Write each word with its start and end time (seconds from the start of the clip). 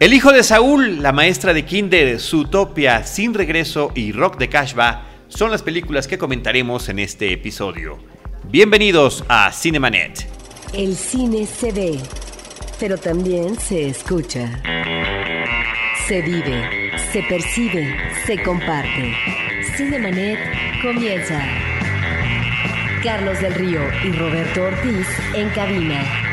El 0.00 0.14
hijo 0.14 0.32
de 0.32 0.42
Saúl, 0.42 1.02
la 1.02 1.12
maestra 1.12 1.52
de 1.52 1.66
Kinder, 1.66 2.18
Zootopia, 2.18 3.04
Sin 3.04 3.34
Regreso 3.34 3.92
y 3.94 4.12
Rock 4.12 4.38
de 4.38 4.48
Cashba 4.48 5.02
son 5.28 5.50
las 5.50 5.62
películas 5.62 6.08
que 6.08 6.16
comentaremos 6.16 6.88
en 6.88 7.00
este 7.00 7.34
episodio. 7.34 7.98
Bienvenidos 8.44 9.22
a 9.28 9.52
Cinemanet. 9.52 10.26
El 10.72 10.96
cine 10.96 11.44
se 11.44 11.70
ve, 11.72 11.98
pero 12.80 12.96
también 12.96 13.60
se 13.60 13.88
escucha. 13.88 14.62
Se 16.08 16.22
vive, 16.22 16.92
se 17.12 17.22
percibe, 17.24 17.94
se 18.24 18.42
comparte. 18.42 19.14
Cinemanet 19.76 20.38
comienza. 20.80 21.44
Carlos 23.04 23.38
del 23.42 23.52
Río 23.52 23.82
y 24.02 24.12
Roberto 24.12 24.62
Ortiz 24.62 25.06
en 25.34 25.50
cabina. 25.50 26.29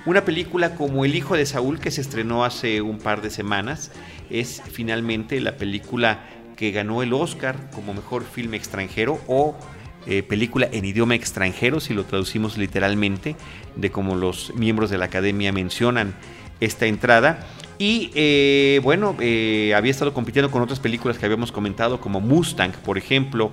una 0.06 0.24
película 0.24 0.76
como 0.76 1.06
El 1.06 1.16
hijo 1.16 1.36
de 1.36 1.46
Saúl, 1.46 1.80
que 1.80 1.92
se 1.92 2.02
estrenó 2.02 2.46
hace 2.46 2.82
un 2.82 3.00
par 3.00 3.22
de 3.22 3.30
semanas, 3.30 3.92
es 4.30 4.62
finalmente 4.72 5.40
la 5.42 5.58
película 5.58 6.26
que 6.56 6.72
ganó 6.72 7.04
el 7.04 7.14
Oscar 7.14 7.70
como 7.72 7.94
mejor 7.94 8.24
filme 8.24 8.58
extranjero 8.58 9.20
o 9.28 9.56
eh, 10.06 10.24
película 10.24 10.68
en 10.72 10.86
idioma 10.86 11.16
extranjero, 11.16 11.80
si 11.80 11.94
lo 11.94 12.06
traducimos 12.06 12.58
literalmente, 12.58 13.36
de 13.76 13.92
como 13.92 14.16
los 14.16 14.54
miembros 14.56 14.90
de 14.90 14.98
la 14.98 15.06
academia 15.06 15.52
mencionan 15.52 16.16
esta 16.62 16.86
entrada. 16.86 17.46
Y 17.78 18.10
eh, 18.16 18.80
bueno, 18.82 19.16
eh, 19.20 19.74
había 19.76 19.92
estado 19.92 20.14
compitiendo 20.14 20.52
con 20.52 20.62
otras 20.62 20.80
películas 20.80 21.18
que 21.18 21.26
habíamos 21.26 21.52
comentado, 21.52 22.00
como 22.00 22.22
Mustang, 22.22 22.72
por 22.72 22.98
ejemplo, 22.98 23.52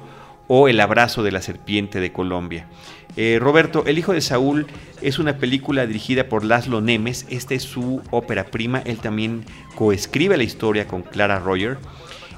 o 0.49 0.69
El 0.69 0.81
abrazo 0.81 1.25
de 1.25 1.33
la 1.33 1.43
serpiente 1.43 1.99
de 1.99 2.13
Colombia. 2.13 2.69
Roberto, 3.41 3.83
El 3.87 3.99
hijo 3.99 4.13
de 4.13 4.21
Saúl 4.21 4.67
es 5.03 5.19
una 5.19 5.39
película 5.39 5.87
dirigida 5.87 6.29
por 6.29 6.45
Laszlo 6.45 6.81
Nemes. 6.81 7.27
Esta 7.31 7.55
es 7.55 7.65
su 7.65 8.01
ópera 8.11 8.45
prima. 8.45 8.81
Él 8.85 8.99
también 8.99 9.45
coescribe 9.75 10.37
la 10.37 10.45
historia 10.45 10.87
con 10.87 11.03
Clara 11.03 11.41
Royer. 11.41 11.79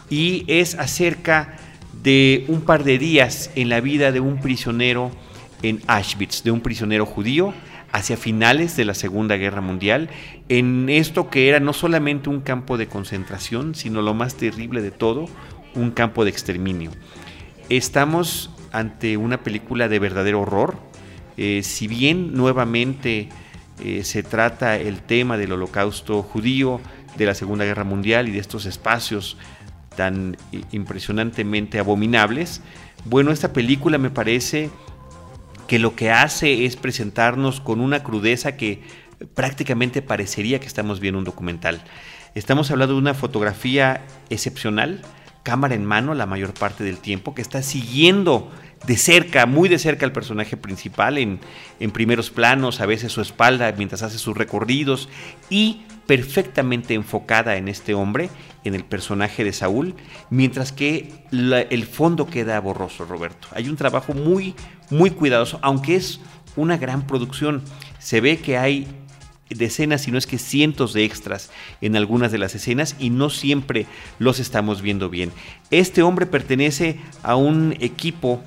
Y 0.09 0.45
es 0.47 0.75
acerca 0.77 1.59
de 2.03 2.45
un 2.49 2.61
par 2.61 2.85
de 2.85 2.99
días 2.99 3.51
en 3.55 3.69
la 3.69 3.81
vida 3.81 4.13
de 4.13 4.21
un 4.21 4.41
prisionero 4.41 5.11
en 5.63 5.81
Auschwitz, 5.87 6.43
de 6.43 6.51
un 6.51 6.61
prisionero 6.61 7.07
judío 7.07 7.53
hacia 7.93 8.17
finales 8.17 8.77
de 8.77 8.85
la 8.85 8.95
Segunda 8.95 9.37
Guerra 9.37 9.61
Mundial, 9.61 10.11
en 10.49 10.89
esto 10.89 11.31
que 11.31 11.49
era 11.49 11.59
no 11.59 11.73
solamente 11.73 12.29
un 12.29 12.41
campo 12.41 12.77
de 12.77 12.87
concentración, 12.87 13.75
sino 13.75 14.03
lo 14.03 14.15
más 14.15 14.37
terrible 14.37 14.83
de 14.83 14.91
todo, 14.91 15.27
un 15.75 15.91
campo 15.91 16.25
de 16.25 16.31
exterminio. 16.31 16.91
Estamos 17.69 18.51
ante 18.73 19.17
una 19.17 19.43
película 19.43 19.89
de 19.89 19.99
verdadero 19.99 20.43
horror. 20.43 20.77
Eh, 21.37 21.63
si 21.63 21.89
bien 21.89 22.35
nuevamente 22.35 23.29
eh, 23.83 24.05
se 24.05 24.23
trata 24.23 24.77
el 24.77 25.01
tema 25.03 25.39
del 25.39 25.53
holocausto 25.53 26.23
judío, 26.23 26.81
de 27.17 27.27
la 27.27 27.35
Segunda 27.35 27.65
Guerra 27.65 27.85
Mundial 27.85 28.29
y 28.29 28.33
de 28.33 28.39
estos 28.39 28.65
espacios 28.65 29.37
tan 29.99 30.37
eh, 30.53 30.63
impresionantemente 30.71 31.81
abominables, 31.81 32.63
bueno, 33.05 33.33
esta 33.33 33.53
película 33.53 33.99
me 33.99 34.11
parece 34.11 34.71
que 35.67 35.81
lo 35.81 35.97
que 35.97 36.13
hace 36.13 36.67
es 36.67 36.77
presentarnos 36.77 37.61
con 37.61 37.81
una 37.81 38.05
crudeza 38.05 38.57
que 38.57 38.81
prácticamente 39.35 40.01
parecería 40.01 40.61
que 40.61 40.69
estamos 40.69 41.01
viendo 41.01 41.19
un 41.19 41.25
documental. 41.25 41.83
Estamos 42.37 42.71
hablando 42.71 42.95
de 42.95 43.01
una 43.01 43.15
fotografía 43.15 44.07
excepcional, 44.31 45.03
cámara 45.43 45.75
en 45.75 45.85
mano 45.85 46.15
la 46.15 46.27
mayor 46.27 46.55
parte 46.55 46.85
del 46.85 46.99
tiempo, 46.99 47.35
que 47.35 47.43
está 47.43 47.61
siguiendo 47.63 48.53
de 48.87 48.97
cerca, 48.97 49.47
muy 49.47 49.69
de 49.69 49.81
cerca 49.81 50.07
al 50.07 50.13
personaje 50.13 50.57
principal, 50.57 51.19
en, 51.19 51.41
en 51.81 51.91
primeros 51.91 52.31
planos, 52.31 52.81
a 52.81 52.87
veces 52.87 53.11
su 53.11 53.21
espalda 53.21 53.75
mientras 53.77 54.03
hace 54.03 54.19
sus 54.19 54.37
recorridos, 54.37 55.09
y 55.51 55.83
perfectamente 56.09 56.95
enfocada 56.95 57.59
en 57.59 57.69
este 57.69 57.93
hombre, 57.93 58.31
en 58.65 58.75
el 58.75 58.83
personaje 58.83 59.45
de 59.45 59.53
Saúl, 59.53 59.95
mientras 60.31 60.73
que 60.73 61.13
el 61.31 61.85
fondo 61.85 62.27
queda 62.27 62.59
borroso, 62.61 63.05
Roberto. 63.05 63.49
Hay 63.53 63.69
un 63.69 63.77
trabajo 63.77 64.15
muy, 64.15 64.55
muy 64.89 65.11
cuidadoso, 65.11 65.59
aunque 65.61 65.97
es 65.97 66.19
una 66.57 66.79
gran 66.79 67.07
producción. 67.07 67.63
Se 67.99 68.23
ve 68.23 68.39
que 68.39 68.57
hay 68.57 68.89
decenas, 69.51 70.01
si 70.01 70.11
no 70.11 70.17
es 70.17 70.27
que 70.27 70.39
cientos 70.39 70.95
de 70.95 71.05
extras 71.05 71.51
en 71.83 71.95
algunas 71.95 72.33
de 72.33 72.39
las 72.39 72.55
escenas 72.55 72.97
y 72.99 73.11
no 73.11 73.29
siempre 73.29 73.85
los 74.19 74.41
estamos 74.41 74.81
viendo 74.81 75.11
bien. 75.11 75.31
Este 75.71 76.03
hombre 76.03 76.25
pertenece 76.25 76.99
a 77.23 77.37
un 77.37 77.77
equipo 77.81 78.43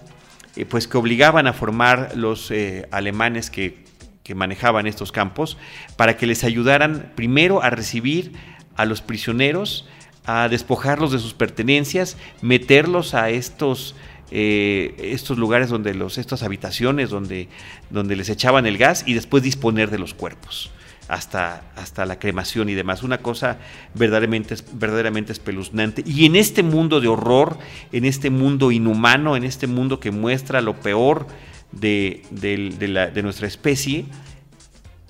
eh, 0.55 0.66
pues 0.66 0.88
que 0.88 0.97
obligaban 0.97 1.45
a 1.45 1.53
formar 1.53 2.13
los 2.16 2.50
eh, 2.50 2.88
alemanes 2.89 3.51
que, 3.51 3.83
que 4.23 4.35
manejaban 4.35 4.87
estos 4.87 5.11
campos 5.11 5.57
para 5.95 6.17
que 6.17 6.27
les 6.27 6.43
ayudaran 6.43 7.11
primero 7.15 7.63
a 7.63 7.69
recibir 7.69 8.33
a 8.75 8.85
los 8.85 9.01
prisioneros, 9.01 9.87
a 10.25 10.47
despojarlos 10.49 11.11
de 11.11 11.19
sus 11.19 11.33
pertenencias, 11.33 12.17
meterlos 12.41 13.13
a 13.13 13.29
estos 13.29 13.95
eh, 14.33 14.95
estos 14.97 15.37
lugares 15.37 15.67
donde 15.67 15.93
los 15.93 16.17
estas 16.17 16.41
habitaciones 16.41 17.09
donde 17.09 17.49
donde 17.89 18.15
les 18.15 18.29
echaban 18.29 18.65
el 18.65 18.77
gas 18.77 19.03
y 19.05 19.13
después 19.13 19.43
disponer 19.43 19.89
de 19.89 19.99
los 19.99 20.13
cuerpos 20.13 20.71
hasta, 21.11 21.63
hasta 21.75 22.05
la 22.05 22.19
cremación 22.19 22.69
y 22.69 22.73
demás. 22.73 23.03
Una 23.03 23.17
cosa 23.17 23.57
verdaderamente, 23.93 24.55
verdaderamente 24.71 25.33
espeluznante. 25.33 26.03
Y 26.05 26.25
en 26.25 26.38
este 26.38 26.63
mundo 26.63 27.01
de 27.01 27.09
horror, 27.09 27.57
en 27.91 28.05
este 28.05 28.29
mundo 28.29 28.71
inhumano, 28.71 29.35
en 29.35 29.43
este 29.43 29.67
mundo 29.67 29.99
que 29.99 30.11
muestra 30.11 30.61
lo 30.61 30.79
peor 30.79 31.27
de, 31.71 32.23
de 32.31 32.87
la- 32.87 33.07
de 33.07 33.23
nuestra 33.23 33.47
especie, 33.47 34.05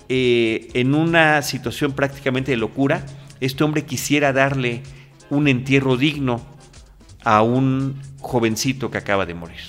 eh, 0.08 0.68
en 0.74 0.94
una 0.94 1.42
situación 1.42 1.92
prácticamente 1.92 2.50
de 2.50 2.56
locura, 2.56 3.04
este 3.40 3.64
hombre 3.64 3.84
quisiera 3.84 4.32
darle 4.32 4.82
un 5.30 5.48
entierro 5.48 5.96
digno 5.96 6.44
a 7.24 7.42
un 7.42 8.00
jovencito 8.20 8.90
que 8.90 8.98
acaba 8.98 9.26
de 9.26 9.34
morir. 9.34 9.60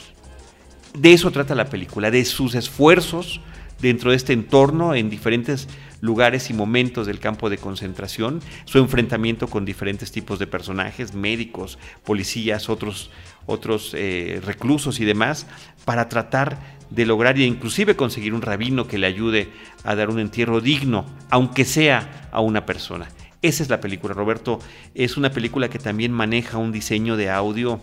De 0.97 1.13
eso 1.13 1.31
trata 1.31 1.55
la 1.55 1.69
película, 1.69 2.11
de 2.11 2.25
sus 2.25 2.55
esfuerzos 2.55 3.41
dentro 3.79 4.11
de 4.11 4.17
este 4.17 4.33
entorno 4.33 4.95
en 4.95 5.09
diferentes 5.09 5.67
lugares 6.01 6.49
y 6.49 6.53
momentos 6.53 7.07
del 7.07 7.19
campo 7.19 7.49
de 7.49 7.57
concentración, 7.57 8.41
su 8.65 8.77
enfrentamiento 8.79 9.47
con 9.47 9.65
diferentes 9.65 10.11
tipos 10.11 10.37
de 10.37 10.47
personajes, 10.47 11.13
médicos, 11.13 11.79
policías, 12.03 12.69
otros, 12.69 13.09
otros 13.45 13.93
eh, 13.95 14.41
reclusos 14.45 14.99
y 14.99 15.05
demás, 15.05 15.47
para 15.85 16.09
tratar 16.09 16.59
de 16.93 17.05
lograr 17.05 17.37
e 17.37 17.45
inclusive 17.45 17.95
conseguir 17.95 18.33
un 18.33 18.41
rabino 18.41 18.87
que 18.87 18.99
le 18.99 19.07
ayude 19.07 19.49
a 19.83 19.95
dar 19.95 20.09
un 20.09 20.19
entierro 20.19 20.61
digno, 20.61 21.05
aunque 21.29 21.65
sea 21.65 22.29
a 22.31 22.39
una 22.39 22.65
persona. 22.65 23.09
Esa 23.41 23.63
es 23.63 23.69
la 23.69 23.81
película, 23.81 24.13
Roberto. 24.13 24.59
Es 24.93 25.17
una 25.17 25.31
película 25.31 25.69
que 25.69 25.79
también 25.79 26.11
maneja 26.11 26.57
un 26.59 26.71
diseño 26.71 27.17
de 27.17 27.31
audio 27.31 27.81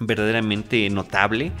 verdaderamente 0.00 0.88
notable. 0.88 1.52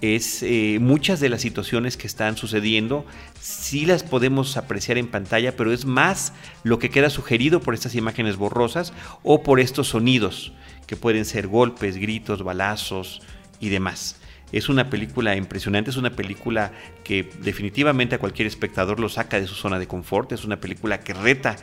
Es 0.00 0.42
eh, 0.42 0.78
muchas 0.80 1.20
de 1.20 1.28
las 1.28 1.42
situaciones 1.42 1.96
que 1.96 2.06
están 2.06 2.36
sucediendo, 2.36 3.04
sí 3.40 3.84
las 3.84 4.02
podemos 4.02 4.56
apreciar 4.56 4.98
en 4.98 5.08
pantalla, 5.08 5.56
pero 5.56 5.72
es 5.72 5.84
más 5.84 6.32
lo 6.64 6.78
que 6.78 6.90
queda 6.90 7.10
sugerido 7.10 7.60
por 7.60 7.74
estas 7.74 7.94
imágenes 7.94 8.36
borrosas 8.36 8.92
o 9.22 9.42
por 9.42 9.60
estos 9.60 9.88
sonidos, 9.88 10.52
que 10.86 10.96
pueden 10.96 11.24
ser 11.24 11.46
golpes, 11.46 11.98
gritos, 11.98 12.42
balazos 12.42 13.22
y 13.60 13.68
demás. 13.68 14.21
Es 14.52 14.68
una 14.68 14.90
película 14.90 15.34
impresionante, 15.34 15.90
es 15.90 15.96
una 15.96 16.10
película 16.10 16.72
que 17.04 17.30
definitivamente 17.40 18.14
a 18.14 18.18
cualquier 18.18 18.46
espectador 18.46 19.00
lo 19.00 19.08
saca 19.08 19.40
de 19.40 19.46
su 19.46 19.54
zona 19.54 19.78
de 19.78 19.86
confort, 19.86 20.32
es 20.32 20.44
una 20.44 20.60
película 20.60 21.00
que 21.00 21.14
reta 21.14 21.56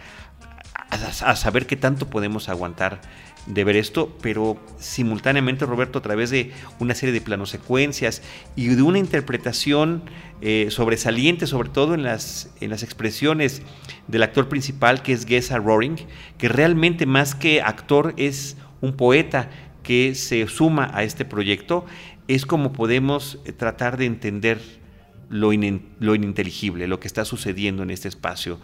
a, 0.89 1.35
saber 1.35 1.67
qué 1.67 1.75
tanto 1.75 2.09
podemos 2.09 2.49
aguantar 2.49 3.01
de 3.45 3.63
ver 3.63 3.75
esto, 3.75 4.15
pero 4.21 4.57
simultáneamente, 4.79 5.65
Roberto, 5.65 5.99
a 5.99 6.01
través 6.01 6.29
de 6.29 6.51
una 6.79 6.93
serie 6.93 7.13
de 7.13 7.21
planosecuencias 7.21 8.21
y 8.55 8.67
de 8.67 8.81
una 8.81 8.99
interpretación 8.99 10.03
eh, 10.41 10.67
sobresaliente, 10.69 11.47
sobre 11.47 11.69
todo 11.69 11.93
en 11.93 12.03
las, 12.03 12.51
en 12.59 12.69
las 12.69 12.83
expresiones 12.83 13.61
del 14.07 14.23
actor 14.23 14.49
principal, 14.49 15.01
que 15.01 15.13
es 15.13 15.25
Gesa 15.25 15.57
Roring, 15.57 15.95
que 16.37 16.49
realmente 16.49 17.05
más 17.05 17.33
que 17.35 17.61
actor 17.61 18.13
es 18.17 18.57
un 18.81 18.93
poeta 18.93 19.49
que 19.83 20.13
se 20.15 20.47
suma 20.47 20.91
a 20.93 21.03
este 21.03 21.25
proyecto, 21.25 21.85
es 22.29 22.45
como 22.45 22.71
podemos 22.71 23.39
eh, 23.43 23.51
tratar 23.51 23.97
de 23.97 24.05
entender 24.05 24.61
lo, 25.29 25.51
ininteligible, 25.51 26.87
lo 26.87 26.99
que 26.99 27.07
está 27.07 27.25
sucediendo 27.25 27.83
en 27.83 27.89
este 27.89 28.07
espacio 28.07 28.59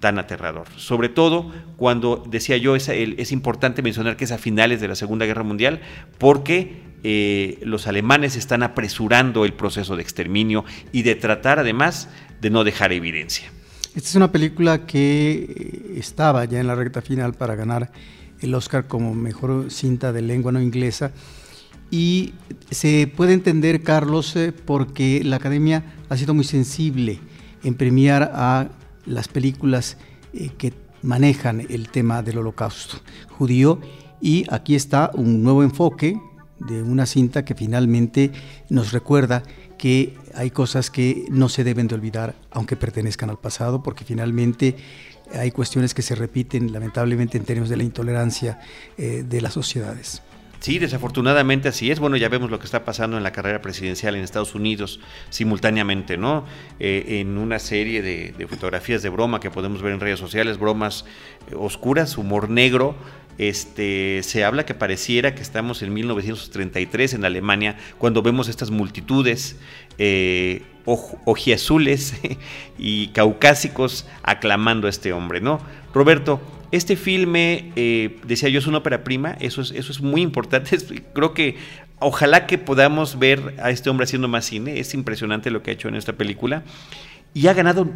tan 0.00 0.18
aterrador. 0.18 0.66
Sobre 0.76 1.10
todo 1.10 1.52
cuando, 1.76 2.24
decía 2.28 2.56
yo, 2.56 2.74
es, 2.74 3.32
importante 3.32 3.82
mencionar 3.82 4.16
que 4.16 4.24
es 4.24 4.32
a 4.32 4.38
finales 4.38 4.80
de 4.80 4.88
la 4.88 4.94
Segunda 4.94 5.26
Guerra 5.26 5.42
Mundial, 5.42 5.80
porque 6.16 6.82
eh, 7.04 7.58
los 7.62 7.86
alemanes 7.86 8.36
están 8.36 8.62
apresurando 8.62 9.44
el 9.44 9.52
proceso 9.52 9.96
de 9.96 10.02
exterminio 10.02 10.64
y 10.90 11.02
de 11.02 11.14
tratar 11.14 11.58
además 11.58 12.08
de 12.40 12.48
no 12.48 12.64
dejar 12.64 12.92
evidencia. 12.92 13.50
Esta 13.94 14.08
es 14.08 14.14
una 14.14 14.32
película 14.32 14.86
que 14.86 15.92
estaba 15.96 16.46
ya 16.46 16.58
en 16.58 16.66
la 16.66 16.74
recta 16.74 17.02
final 17.02 17.34
para 17.34 17.54
ganar 17.54 17.92
el 18.40 18.54
Oscar 18.54 18.86
como 18.86 19.14
mejor 19.14 19.70
cinta 19.70 20.10
de 20.12 20.22
lengua 20.22 20.52
no 20.52 20.62
inglesa. 20.62 21.12
Y 21.90 22.34
se 22.70 23.12
puede 23.14 23.32
entender, 23.32 23.82
Carlos, 23.82 24.36
eh, 24.36 24.52
porque 24.52 25.22
la 25.24 25.36
academia 25.36 25.84
ha 26.08 26.16
sido 26.16 26.34
muy 26.34 26.44
sensible 26.44 27.18
en 27.64 27.74
premiar 27.74 28.30
a 28.34 28.68
las 29.06 29.28
películas 29.28 29.96
eh, 30.32 30.50
que 30.56 30.72
manejan 31.02 31.60
el 31.68 31.88
tema 31.88 32.22
del 32.22 32.38
holocausto 32.38 32.98
judío. 33.30 33.80
Y 34.20 34.44
aquí 34.50 34.74
está 34.74 35.10
un 35.14 35.42
nuevo 35.42 35.62
enfoque 35.62 36.20
de 36.60 36.82
una 36.82 37.06
cinta 37.06 37.44
que 37.44 37.54
finalmente 37.54 38.30
nos 38.68 38.92
recuerda 38.92 39.42
que 39.78 40.14
hay 40.34 40.50
cosas 40.50 40.90
que 40.90 41.24
no 41.30 41.48
se 41.48 41.64
deben 41.64 41.88
de 41.88 41.94
olvidar, 41.94 42.34
aunque 42.50 42.76
pertenezcan 42.76 43.30
al 43.30 43.38
pasado, 43.38 43.82
porque 43.82 44.04
finalmente 44.04 44.76
hay 45.32 45.50
cuestiones 45.50 45.94
que 45.94 46.02
se 46.02 46.14
repiten 46.14 46.72
lamentablemente 46.72 47.38
en 47.38 47.44
términos 47.44 47.70
de 47.70 47.78
la 47.78 47.82
intolerancia 47.82 48.60
eh, 48.98 49.24
de 49.26 49.40
las 49.40 49.54
sociedades. 49.54 50.22
Sí, 50.60 50.78
desafortunadamente 50.78 51.68
así 51.68 51.90
es. 51.90 52.00
Bueno, 52.00 52.18
ya 52.18 52.28
vemos 52.28 52.50
lo 52.50 52.58
que 52.58 52.66
está 52.66 52.84
pasando 52.84 53.16
en 53.16 53.22
la 53.22 53.32
carrera 53.32 53.62
presidencial 53.62 54.14
en 54.14 54.22
Estados 54.22 54.54
Unidos 54.54 55.00
simultáneamente, 55.30 56.18
¿no? 56.18 56.44
Eh, 56.78 57.20
en 57.20 57.38
una 57.38 57.58
serie 57.58 58.02
de, 58.02 58.46
fotografías 58.46 59.02
de 59.02 59.08
broma 59.08 59.40
que 59.40 59.50
podemos 59.50 59.80
ver 59.80 59.94
en 59.94 60.00
redes 60.00 60.18
sociales, 60.18 60.58
bromas 60.58 61.06
eh, 61.50 61.54
oscuras, 61.56 62.18
humor 62.18 62.50
negro. 62.50 62.94
Este, 63.38 64.20
se 64.22 64.44
habla 64.44 64.66
que 64.66 64.74
pareciera 64.74 65.34
que 65.34 65.40
estamos 65.40 65.80
en 65.80 65.94
1933 65.94 67.14
en 67.14 67.24
Alemania 67.24 67.78
cuando 67.96 68.20
vemos 68.20 68.48
estas 68.48 68.70
multitudes 68.70 69.56
eh, 69.96 70.62
ojiazules 70.84 72.20
y 72.78 73.08
caucásicos 73.08 74.06
aclamando 74.22 74.88
a 74.88 74.90
este 74.90 75.14
hombre, 75.14 75.40
¿no? 75.40 75.58
Roberto, 75.94 76.38
este 76.72 76.96
filme, 76.96 77.72
eh, 77.74 78.20
decía 78.24 78.48
yo, 78.48 78.60
es 78.60 78.66
una 78.66 78.78
ópera 78.78 79.02
prima, 79.02 79.36
eso 79.40 79.60
es, 79.60 79.72
eso 79.72 79.90
es 79.90 80.00
muy 80.00 80.22
importante. 80.22 80.78
Creo 81.14 81.34
que 81.34 81.56
ojalá 81.98 82.46
que 82.46 82.58
podamos 82.58 83.18
ver 83.18 83.56
a 83.62 83.70
este 83.70 83.90
hombre 83.90 84.04
haciendo 84.04 84.28
más 84.28 84.44
cine, 84.44 84.78
es 84.78 84.94
impresionante 84.94 85.50
lo 85.50 85.62
que 85.62 85.70
ha 85.70 85.74
hecho 85.74 85.88
en 85.88 85.96
esta 85.96 86.12
película. 86.12 86.62
Y 87.32 87.46
ha 87.46 87.54
ganado 87.54 87.88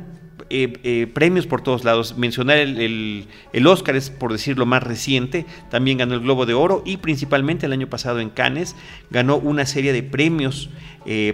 eh, 0.50 0.72
eh, 0.84 1.08
premios 1.12 1.46
por 1.46 1.60
todos 1.60 1.84
lados. 1.84 2.16
Mencionar 2.16 2.58
el, 2.58 3.26
el, 3.52 3.66
Oscar 3.66 3.96
es, 3.96 4.10
por 4.10 4.30
decirlo, 4.30 4.64
más 4.64 4.82
reciente. 4.82 5.44
También 5.70 5.98
ganó 5.98 6.14
el 6.14 6.20
Globo 6.20 6.46
de 6.46 6.54
Oro 6.54 6.82
y 6.84 6.98
principalmente 6.98 7.66
el 7.66 7.72
año 7.72 7.88
pasado 7.88 8.20
en 8.20 8.30
Cannes 8.30 8.76
ganó 9.10 9.36
una 9.36 9.66
serie 9.66 9.92
de 9.92 10.02
premios 10.04 10.70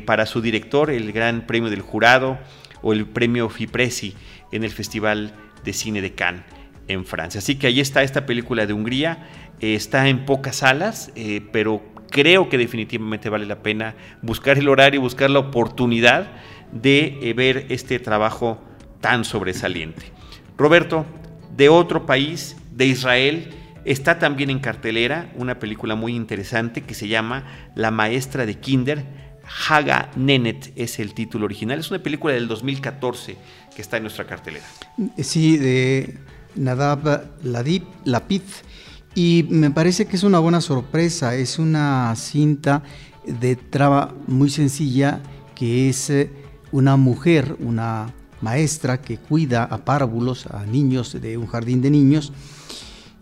para 0.05 0.27
su 0.27 0.41
director, 0.41 0.91
el 0.91 1.13
Gran 1.13 1.47
Premio 1.47 1.71
del 1.71 1.83
Jurado 1.83 2.39
o 2.83 2.93
el 2.93 3.07
Premio 3.07 3.49
Fipresi 3.51 4.15
en 4.51 4.65
el 4.65 4.71
Festival 4.71 5.33
de 5.63 5.73
Cine 5.73 6.01
de 6.01 6.13
Cannes 6.15 6.60
en 6.93 7.05
Francia. 7.05 7.39
Así 7.39 7.57
que 7.57 7.67
ahí 7.67 7.81
está 7.81 8.03
esta 8.03 8.27
película 8.27 8.67
de 8.67 8.73
Hungría, 8.73 9.29
eh, 9.61 9.75
está 9.75 10.09
en 10.09 10.25
pocas 10.25 10.57
salas, 10.57 11.13
eh, 11.15 11.41
pero 11.53 11.83
creo 12.11 12.49
que 12.49 12.59
definitivamente 12.59 13.29
vale 13.29 13.47
la 13.47 13.63
pena 13.63 13.95
buscar 14.23 14.59
el 14.59 14.69
horario, 14.69 15.01
buscar 15.01 15.31
la 15.31 15.39
oportunidad 15.39 16.31
de 16.73 17.19
eh, 17.23 17.33
ver 17.33 17.67
este 17.69 17.99
trabajo 17.99 18.61
tan 19.01 19.25
sobresaliente. 19.25 20.07
Roberto, 20.57 21.07
de 21.57 21.69
otro 21.69 22.07
país, 22.07 22.57
de 22.73 22.87
Israel, 22.87 23.51
está 23.85 24.19
también 24.19 24.51
en 24.51 24.59
cartelera 24.59 25.31
una 25.37 25.59
película 25.59 25.95
muy 25.95 26.15
interesante 26.15 26.83
que 26.83 26.95
se 26.95 27.09
llama 27.09 27.71
La 27.75 27.91
maestra 27.91 28.47
de 28.47 28.57
Kinder. 28.57 29.05
Haga 29.69 30.11
Nenet 30.17 30.73
es 30.77 31.01
el 31.01 31.13
título 31.13 31.47
original. 31.47 31.81
Es 31.81 31.91
una 31.91 32.01
película 32.01 32.35
del 32.35 32.47
2014 32.47 33.37
que 33.75 33.83
está 33.83 33.97
en 33.97 34.05
nuestra 34.05 34.27
cartelera. 34.27 34.65
Sí, 35.19 35.57
de 35.57 36.19
Nadab 36.57 37.31
Ladip, 37.43 37.85
Lapid, 38.05 38.43
y 39.15 39.47
me 39.51 39.71
parece 39.71 40.07
que 40.07 40.17
es 40.17 40.23
una 40.23 40.39
buena 40.39 40.61
sorpresa, 40.61 41.35
es 41.35 41.59
una 41.59 42.15
cinta 42.17 42.83
de 43.27 43.57
traba 43.57 44.15
muy 44.27 44.51
sencilla 44.51 45.21
que 45.55 45.89
es 45.89 46.11
eh, 46.11 46.31
una 46.73 46.97
mujer, 46.97 47.57
una 47.61 48.15
maestra 48.41 49.03
que 49.03 49.19
cuida 49.19 49.65
a 49.65 49.85
párvulos, 49.85 50.47
a 50.47 50.65
niños 50.65 51.21
de 51.21 51.37
un 51.37 51.47
jardín 51.47 51.83
de 51.83 51.91
niños, 51.91 52.33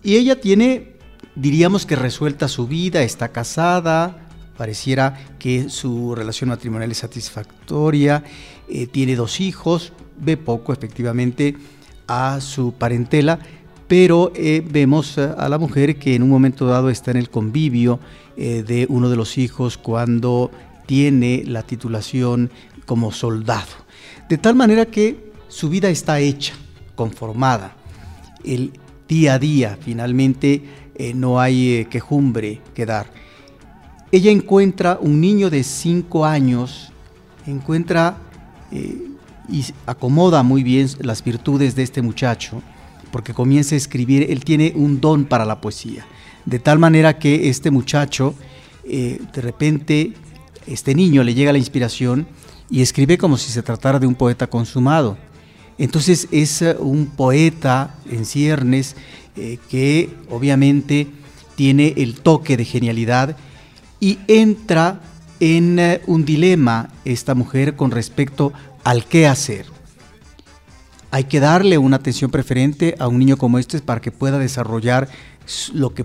y 0.02 0.16
ella 0.16 0.40
tiene, 0.40 0.96
diríamos 1.34 1.86
que 1.86 1.96
resuelta 1.96 2.46
su 2.46 2.68
vida, 2.68 3.02
está 3.02 3.28
casada, 3.28 4.28
pareciera 4.56 5.18
que 5.38 5.68
su 5.68 6.14
relación 6.14 6.50
matrimonial 6.50 6.90
es 6.90 6.98
satisfactoria, 6.98 8.24
eh, 8.68 8.86
tiene 8.86 9.16
dos 9.16 9.40
hijos, 9.40 9.92
ve 10.20 10.36
poco 10.36 10.72
efectivamente, 10.72 11.56
a 12.08 12.40
su 12.40 12.72
parentela, 12.72 13.38
pero 13.86 14.32
eh, 14.34 14.62
vemos 14.68 15.16
a 15.18 15.48
la 15.48 15.58
mujer 15.58 15.98
que 15.98 16.14
en 16.14 16.22
un 16.22 16.30
momento 16.30 16.66
dado 16.66 16.90
está 16.90 17.10
en 17.10 17.18
el 17.18 17.30
convivio 17.30 18.00
eh, 18.36 18.64
de 18.66 18.86
uno 18.88 19.08
de 19.08 19.16
los 19.16 19.38
hijos 19.38 19.78
cuando 19.78 20.50
tiene 20.86 21.44
la 21.46 21.62
titulación 21.62 22.50
como 22.86 23.12
soldado. 23.12 23.72
De 24.28 24.38
tal 24.38 24.54
manera 24.54 24.86
que 24.86 25.32
su 25.48 25.70
vida 25.70 25.88
está 25.88 26.20
hecha, 26.20 26.54
conformada. 26.94 27.76
El 28.44 28.72
día 29.06 29.34
a 29.34 29.38
día, 29.38 29.78
finalmente, 29.80 30.62
eh, 30.94 31.14
no 31.14 31.40
hay 31.40 31.86
quejumbre 31.90 32.60
que 32.74 32.84
dar. 32.84 33.06
Ella 34.12 34.30
encuentra 34.30 34.98
un 35.00 35.20
niño 35.20 35.50
de 35.50 35.62
cinco 35.62 36.24
años, 36.24 36.92
encuentra 37.46 38.16
y 39.48 39.64
acomoda 39.86 40.42
muy 40.42 40.62
bien 40.62 40.88
las 41.00 41.24
virtudes 41.24 41.74
de 41.74 41.82
este 41.82 42.02
muchacho, 42.02 42.62
porque 43.10 43.32
comienza 43.32 43.74
a 43.74 43.78
escribir, 43.78 44.30
él 44.30 44.44
tiene 44.44 44.72
un 44.76 45.00
don 45.00 45.24
para 45.24 45.44
la 45.44 45.60
poesía, 45.60 46.06
de 46.44 46.58
tal 46.58 46.78
manera 46.78 47.18
que 47.18 47.48
este 47.48 47.70
muchacho, 47.70 48.34
eh, 48.84 49.20
de 49.32 49.40
repente, 49.40 50.12
este 50.66 50.94
niño 50.94 51.22
le 51.22 51.34
llega 51.34 51.52
la 51.52 51.58
inspiración 51.58 52.26
y 52.70 52.82
escribe 52.82 53.16
como 53.16 53.38
si 53.38 53.50
se 53.50 53.62
tratara 53.62 53.98
de 53.98 54.06
un 54.06 54.14
poeta 54.14 54.46
consumado. 54.46 55.16
Entonces 55.78 56.28
es 56.30 56.60
eh, 56.60 56.76
un 56.78 57.06
poeta 57.06 57.94
en 58.10 58.26
ciernes 58.26 58.96
eh, 59.36 59.58
que 59.70 60.10
obviamente 60.28 61.06
tiene 61.54 61.94
el 61.96 62.20
toque 62.20 62.56
de 62.56 62.64
genialidad 62.64 63.36
y 64.00 64.18
entra 64.28 65.00
en 65.40 66.00
un 66.06 66.24
dilema 66.24 66.90
esta 67.04 67.34
mujer 67.34 67.76
con 67.76 67.90
respecto 67.90 68.52
al 68.84 69.04
qué 69.04 69.26
hacer. 69.26 69.66
Hay 71.10 71.24
que 71.24 71.40
darle 71.40 71.78
una 71.78 71.96
atención 71.96 72.30
preferente 72.30 72.94
a 72.98 73.08
un 73.08 73.18
niño 73.18 73.36
como 73.36 73.58
este 73.58 73.80
para 73.80 74.00
que 74.00 74.12
pueda 74.12 74.38
desarrollar 74.38 75.08
lo 75.72 75.94
que 75.94 76.04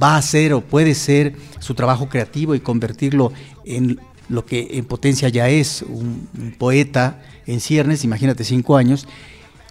va 0.00 0.16
a 0.16 0.22
ser 0.22 0.52
o 0.52 0.60
puede 0.60 0.94
ser 0.94 1.34
su 1.58 1.74
trabajo 1.74 2.08
creativo 2.08 2.54
y 2.54 2.60
convertirlo 2.60 3.32
en 3.64 3.98
lo 4.28 4.44
que 4.44 4.68
en 4.72 4.84
potencia 4.84 5.28
ya 5.28 5.48
es 5.48 5.82
un, 5.82 6.28
poeta 6.58 7.22
en 7.46 7.60
ciernes, 7.60 8.04
imagínate 8.04 8.44
cinco 8.44 8.76
años, 8.76 9.06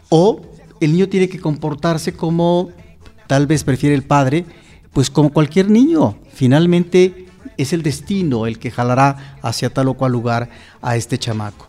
o 0.10 0.42
el 0.80 0.94
niño 0.94 1.10
tiene 1.10 1.30
que 1.30 1.40
comportarse 1.40 2.14
como 2.14 2.70
tal 3.28 3.48
vez 3.48 3.64
prefiere 3.64 3.96
el 3.96 4.04
padre, 4.04 4.46
pues 4.94 5.10
como 5.10 5.32
cualquier 5.32 5.70
niño. 5.70 6.18
Finalmente 6.34 7.26
es 7.58 7.74
el 7.74 7.84
destino 7.84 8.48
el 8.48 8.60
que 8.60 8.72
jalará 8.72 9.38
hacia 9.42 9.70
tal 9.70 9.90
o 9.90 9.94
cual 9.96 10.12
lugar 10.12 10.50
a 10.82 10.96
este 10.96 11.18
chamaco. 11.18 11.68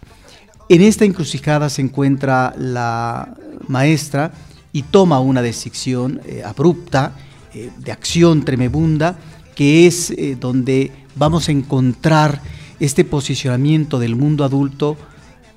En 0.68 0.82
esta 0.82 1.04
encrucijada 1.04 1.70
se 1.70 1.80
encuentra 1.80 2.52
la 2.58 3.37
maestra 3.68 4.32
y 4.73 4.82
toma 4.82 5.20
una 5.20 5.40
decisión 5.40 6.20
eh, 6.26 6.42
abrupta, 6.44 7.12
eh, 7.54 7.70
de 7.78 7.92
acción 7.92 8.44
tremebunda, 8.44 9.16
que 9.54 9.87
es 9.87 10.11
eh, 10.11 10.37
donde 10.38 10.90
vamos 11.14 11.49
a 11.49 11.52
encontrar 11.52 12.42
este 12.80 13.04
posicionamiento 13.04 14.00
del 14.00 14.16
mundo 14.16 14.42
adulto 14.42 14.96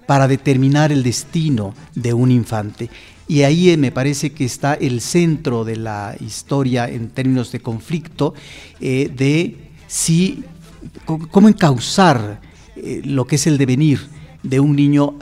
para 0.05 0.27
determinar 0.27 0.91
el 0.91 1.01
destino 1.01 1.73
de 1.95 2.13
un 2.13 2.29
infante. 2.29 2.91
Y 3.27 3.41
ahí 3.41 3.75
me 3.77 3.91
parece 3.91 4.31
que 4.31 4.45
está 4.45 4.75
el 4.75 5.01
centro 5.01 5.65
de 5.65 5.75
la 5.75 6.15
historia 6.19 6.87
en 6.87 7.09
términos 7.09 7.51
de 7.51 7.59
conflicto, 7.59 8.33
de 8.79 9.55
si, 9.87 10.43
cómo 11.05 11.47
encauzar 11.47 12.41
lo 13.03 13.27
que 13.27 13.35
es 13.35 13.45
el 13.45 13.59
devenir 13.59 13.99
de 14.43 14.59
un 14.59 14.75
niño 14.75 15.15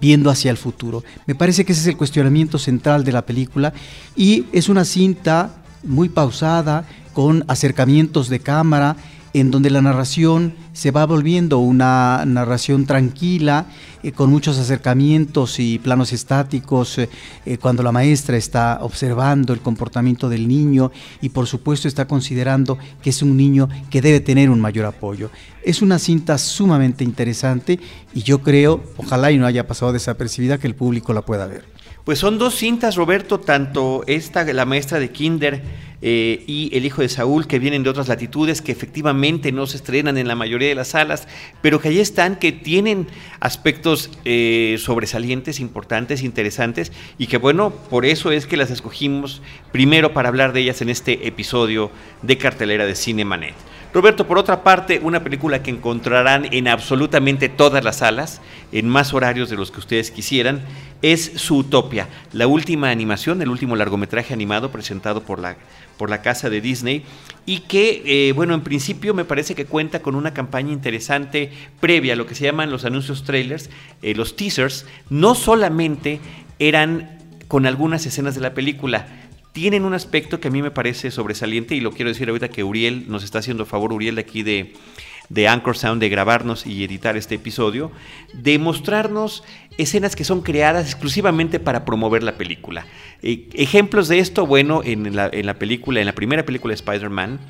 viendo 0.00 0.30
hacia 0.30 0.50
el 0.50 0.56
futuro. 0.56 1.02
Me 1.26 1.34
parece 1.34 1.64
que 1.64 1.72
ese 1.72 1.82
es 1.82 1.86
el 1.88 1.96
cuestionamiento 1.96 2.58
central 2.58 3.04
de 3.04 3.12
la 3.12 3.26
película 3.26 3.72
y 4.16 4.44
es 4.52 4.68
una 4.68 4.84
cinta 4.84 5.62
muy 5.82 6.08
pausada, 6.08 6.86
con 7.12 7.44
acercamientos 7.48 8.28
de 8.28 8.38
cámara, 8.38 8.96
en 9.34 9.50
donde 9.50 9.70
la 9.70 9.82
narración 9.82 10.54
se 10.72 10.90
va 10.90 11.06
volviendo 11.06 11.58
una 11.58 12.24
narración 12.26 12.86
tranquila, 12.86 13.66
eh, 14.02 14.12
con 14.12 14.30
muchos 14.30 14.58
acercamientos 14.58 15.58
y 15.58 15.78
planos 15.78 16.12
estáticos, 16.12 16.98
eh, 16.98 17.08
eh, 17.44 17.58
cuando 17.58 17.82
la 17.82 17.92
maestra 17.92 18.36
está 18.36 18.78
observando 18.80 19.52
el 19.52 19.60
comportamiento 19.60 20.28
del 20.28 20.46
niño 20.46 20.92
y 21.20 21.30
por 21.30 21.46
supuesto 21.46 21.88
está 21.88 22.06
considerando 22.06 22.78
que 23.02 23.10
es 23.10 23.22
un 23.22 23.36
niño 23.36 23.68
que 23.90 24.00
debe 24.00 24.20
tener 24.20 24.50
un 24.50 24.60
mayor 24.60 24.86
apoyo. 24.86 25.30
Es 25.64 25.82
una 25.82 25.98
cinta 25.98 26.38
sumamente 26.38 27.04
interesante 27.04 27.80
y 28.14 28.22
yo 28.22 28.42
creo, 28.42 28.82
ojalá 28.96 29.32
y 29.32 29.38
no 29.38 29.46
haya 29.46 29.66
pasado 29.66 29.92
desapercibida, 29.92 30.58
que 30.58 30.68
el 30.68 30.74
público 30.74 31.12
la 31.12 31.22
pueda 31.22 31.46
ver. 31.46 31.64
Pues 32.08 32.20
son 32.20 32.38
dos 32.38 32.54
cintas, 32.54 32.96
Roberto, 32.96 33.38
tanto 33.38 34.02
esta, 34.06 34.42
la 34.44 34.64
maestra 34.64 34.98
de 34.98 35.10
Kinder, 35.10 35.60
eh, 36.00 36.42
y 36.46 36.74
El 36.74 36.86
hijo 36.86 37.02
de 37.02 37.10
Saúl, 37.10 37.46
que 37.46 37.58
vienen 37.58 37.82
de 37.82 37.90
otras 37.90 38.08
latitudes, 38.08 38.62
que 38.62 38.72
efectivamente 38.72 39.52
no 39.52 39.66
se 39.66 39.76
estrenan 39.76 40.16
en 40.16 40.26
la 40.26 40.34
mayoría 40.34 40.68
de 40.68 40.74
las 40.74 40.88
salas, 40.88 41.28
pero 41.60 41.82
que 41.82 41.88
ahí 41.88 42.00
están, 42.00 42.36
que 42.36 42.50
tienen 42.50 43.08
aspectos 43.40 44.10
eh, 44.24 44.76
sobresalientes, 44.78 45.60
importantes, 45.60 46.22
interesantes, 46.22 46.92
y 47.18 47.26
que 47.26 47.36
bueno, 47.36 47.74
por 47.90 48.06
eso 48.06 48.32
es 48.32 48.46
que 48.46 48.56
las 48.56 48.70
escogimos 48.70 49.42
primero 49.70 50.14
para 50.14 50.30
hablar 50.30 50.54
de 50.54 50.60
ellas 50.60 50.80
en 50.80 50.88
este 50.88 51.28
episodio 51.28 51.90
de 52.22 52.38
cartelera 52.38 52.86
de 52.86 52.94
Cinemanet. 52.94 53.67
Roberto, 53.94 54.26
por 54.26 54.36
otra 54.36 54.62
parte, 54.62 55.00
una 55.02 55.24
película 55.24 55.62
que 55.62 55.70
encontrarán 55.70 56.46
en 56.52 56.68
absolutamente 56.68 57.48
todas 57.48 57.82
las 57.82 57.96
salas, 57.96 58.42
en 58.70 58.86
más 58.86 59.14
horarios 59.14 59.48
de 59.48 59.56
los 59.56 59.70
que 59.70 59.80
ustedes 59.80 60.10
quisieran, 60.10 60.60
es 61.00 61.32
Zootopia, 61.38 62.06
la 62.32 62.46
última 62.46 62.90
animación, 62.90 63.40
el 63.40 63.48
último 63.48 63.76
largometraje 63.76 64.34
animado 64.34 64.70
presentado 64.70 65.22
por 65.22 65.38
la, 65.38 65.56
por 65.96 66.10
la 66.10 66.20
casa 66.20 66.50
de 66.50 66.60
Disney 66.60 67.02
y 67.46 67.60
que, 67.60 68.02
eh, 68.04 68.32
bueno, 68.32 68.52
en 68.52 68.60
principio 68.60 69.14
me 69.14 69.24
parece 69.24 69.54
que 69.54 69.64
cuenta 69.64 70.00
con 70.00 70.16
una 70.16 70.34
campaña 70.34 70.72
interesante 70.72 71.50
previa 71.80 72.12
a 72.12 72.16
lo 72.16 72.26
que 72.26 72.34
se 72.34 72.44
llaman 72.44 72.70
los 72.70 72.84
anuncios 72.84 73.24
trailers, 73.24 73.70
eh, 74.02 74.14
los 74.14 74.36
teasers, 74.36 74.84
no 75.08 75.34
solamente 75.34 76.20
eran 76.58 77.18
con 77.48 77.64
algunas 77.64 78.04
escenas 78.04 78.34
de 78.34 78.42
la 78.42 78.52
película, 78.52 79.06
tienen 79.52 79.84
un 79.84 79.94
aspecto 79.94 80.40
que 80.40 80.48
a 80.48 80.50
mí 80.50 80.62
me 80.62 80.70
parece 80.70 81.10
sobresaliente 81.10 81.74
y 81.74 81.80
lo 81.80 81.92
quiero 81.92 82.10
decir 82.10 82.28
ahorita 82.28 82.48
que 82.48 82.64
Uriel 82.64 83.06
nos 83.08 83.24
está 83.24 83.38
haciendo 83.38 83.66
favor, 83.66 83.92
Uriel 83.92 84.16
de 84.16 84.20
aquí 84.20 84.42
de, 84.42 84.74
de 85.28 85.48
Anchor 85.48 85.76
Sound, 85.76 86.00
de 86.00 86.08
grabarnos 86.08 86.66
y 86.66 86.84
editar 86.84 87.16
este 87.16 87.36
episodio, 87.36 87.90
de 88.34 88.58
mostrarnos 88.58 89.44
escenas 89.76 90.16
que 90.16 90.24
son 90.24 90.42
creadas 90.42 90.86
exclusivamente 90.86 91.60
para 91.60 91.84
promover 91.84 92.22
la 92.22 92.36
película. 92.36 92.86
Eh, 93.22 93.48
ejemplos 93.54 94.08
de 94.08 94.18
esto, 94.18 94.46
bueno, 94.46 94.82
en 94.84 95.14
la, 95.14 95.28
en 95.32 95.46
la 95.46 95.54
película, 95.54 96.00
en 96.00 96.06
la 96.06 96.14
primera 96.14 96.44
película 96.44 96.72
de 96.72 96.76
Spider-Man, 96.76 97.40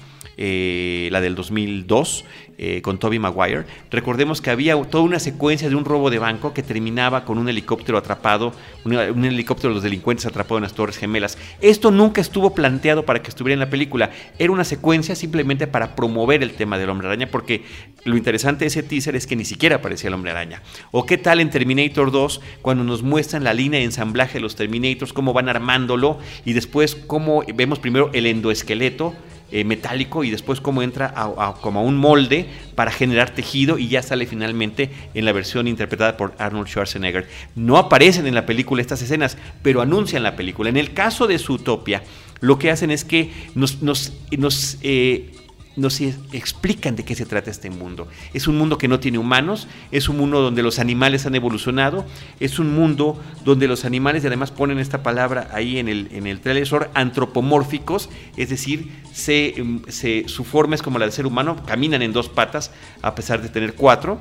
eh, 0.41 1.09
la 1.11 1.21
del 1.21 1.35
2002, 1.35 2.25
eh, 2.61 2.81
con 2.81 2.99
Toby 2.99 3.19
Maguire. 3.19 3.65
Recordemos 3.91 4.41
que 4.41 4.51
había 4.51 4.75
toda 4.85 5.03
una 5.03 5.19
secuencia 5.19 5.69
de 5.69 5.75
un 5.75 5.85
robo 5.85 6.11
de 6.11 6.21
banco 6.21 6.55
que 6.55 6.63
terminaba 6.63 7.25
con 7.25 7.39
un 7.39 7.49
helicóptero 7.49 7.99
atrapado, 7.99 8.53
un, 8.85 9.25
helicóptero 9.25 9.71
de 9.71 9.75
los 9.75 9.83
delincuentes 9.83 10.27
atrapado 10.27 10.59
en 10.59 10.63
las 10.63 10.75
Torres 10.75 10.97
Gemelas. 10.97 11.39
Esto 11.61 11.91
nunca 11.91 12.21
estuvo 12.21 12.55
planteado 12.55 13.05
para 13.05 13.21
que 13.21 13.31
estuviera 13.31 13.55
en 13.55 13.59
la 13.61 13.69
película. 13.71 14.11
Era 14.39 14.53
una 14.53 14.63
secuencia 14.63 15.17
simplemente 15.17 15.67
para 15.67 15.97
promover 15.97 16.45
el 16.45 16.53
tema 16.53 16.79
del 16.79 16.91
hombre 16.91 17.09
araña, 17.09 17.29
porque 17.29 17.65
lo 18.05 18.17
interesante 18.17 18.65
de 18.65 18.69
ese 18.69 18.85
teaser 18.85 19.17
es 19.17 19.27
que 19.27 19.35
ni 19.35 19.45
siquiera 19.45 19.77
aparecía 19.77 20.07
el 20.07 20.15
hombre 20.15 20.31
araña. 20.31 20.63
O 20.93 21.05
qué 21.05 21.19
tal 21.19 21.41
en 21.41 21.51
Terminator 21.51 22.13
2, 22.13 22.41
cuando 22.63 22.85
nos 22.85 23.03
muestran 23.03 23.43
la 23.43 23.55
línea 23.55 23.81
de 23.81 23.87
ensamblaje 23.87 24.35
de 24.35 24.41
los 24.41 24.55
Terminators, 24.55 25.13
cómo 25.13 25.33
van 25.33 25.49
armándolo 25.49 26.19
y 26.45 26.53
después 26.53 26.95
cómo 26.95 27.43
vemos 27.55 27.81
primero 27.81 28.11
el 28.13 28.27
endoesqueleto 28.27 29.15
eh, 29.51 29.65
metálico 29.65 30.25
y 30.25 30.31
después 30.31 30.61
cómo 30.61 30.83
entra 30.83 31.13
a, 31.17 31.55
como 31.61 31.81
a 31.81 31.83
un 31.83 31.97
molde 31.97 32.47
para 32.75 32.91
generar 32.91 33.31
tejido 33.31 33.79
y 33.79 33.89
ya 33.89 34.03
sale 34.03 34.27
finalmente 34.27 34.91
en 35.15 35.25
la 35.25 35.33
versión 35.33 35.67
interpretada 35.67 36.17
por 36.17 36.35
Arnold 36.39 36.69
Schwarzenegger. 36.69 37.29
No 37.55 37.79
aparecen 37.79 38.27
en 38.27 38.35
la 38.35 38.47
película 38.47 38.83
estas 38.83 39.03
escenas, 39.03 39.39
pero 39.63 39.81
anuncian 39.81 40.23
la 40.23 40.37
película. 40.37 40.69
En 40.69 40.77
el 40.77 40.93
caso 40.93 41.27
de 41.27 41.39
Zootopia, 41.39 42.03
lo 42.41 42.59
que 42.59 42.71
hacen 42.71 42.91
es 42.91 43.05
que 43.05 43.33
nos, 43.55 43.83
nos, 43.83 44.13
nos 44.37 44.79
eh, 44.83 45.31
nos 45.79 46.01
explican 46.01 46.97
de 46.97 47.05
qué 47.05 47.15
se 47.15 47.25
trata 47.25 47.51
este 47.51 47.71
mundo. 47.71 48.09
Es 48.35 48.49
un 48.49 48.59
mundo 48.59 48.79
que 48.79 48.89
no 48.89 49.01
tiene 49.01 49.19
humanos, 49.19 49.69
es 49.93 50.09
un 50.09 50.19
mundo 50.19 50.43
donde 50.43 50.63
los 50.63 50.79
animales 50.79 51.25
han 51.25 51.35
evolucionado, 51.35 52.05
es 52.41 52.59
un 52.59 52.75
mundo 52.75 53.19
donde 53.45 53.69
los 53.69 53.85
animales, 53.85 54.25
y 54.25 54.27
además 54.27 54.51
ponen 54.51 54.79
esta 54.79 55.03
palabra 55.03 55.49
ahí 55.53 55.79
en 55.79 55.89
el, 55.89 56.09
en 56.13 56.27
el 56.27 56.41
trailer, 56.41 56.59
antropomórficos, 56.95 58.11
es 58.37 58.51
decir, 58.51 58.91
se, 59.13 59.55
se, 59.89 60.29
su 60.29 60.45
forma 60.45 60.75
es 60.75 60.83
como 60.83 60.99
la 60.99 61.05
del 61.05 61.13
ser 61.13 61.27
humano, 61.27 61.65
caminan 61.65 62.03
en 62.03 62.13
dos 62.13 62.29
patas 62.29 62.73
a 63.01 63.15
pesar 63.15 63.41
de 63.41 63.49
tener 63.49 63.75
cuatro, 63.75 64.21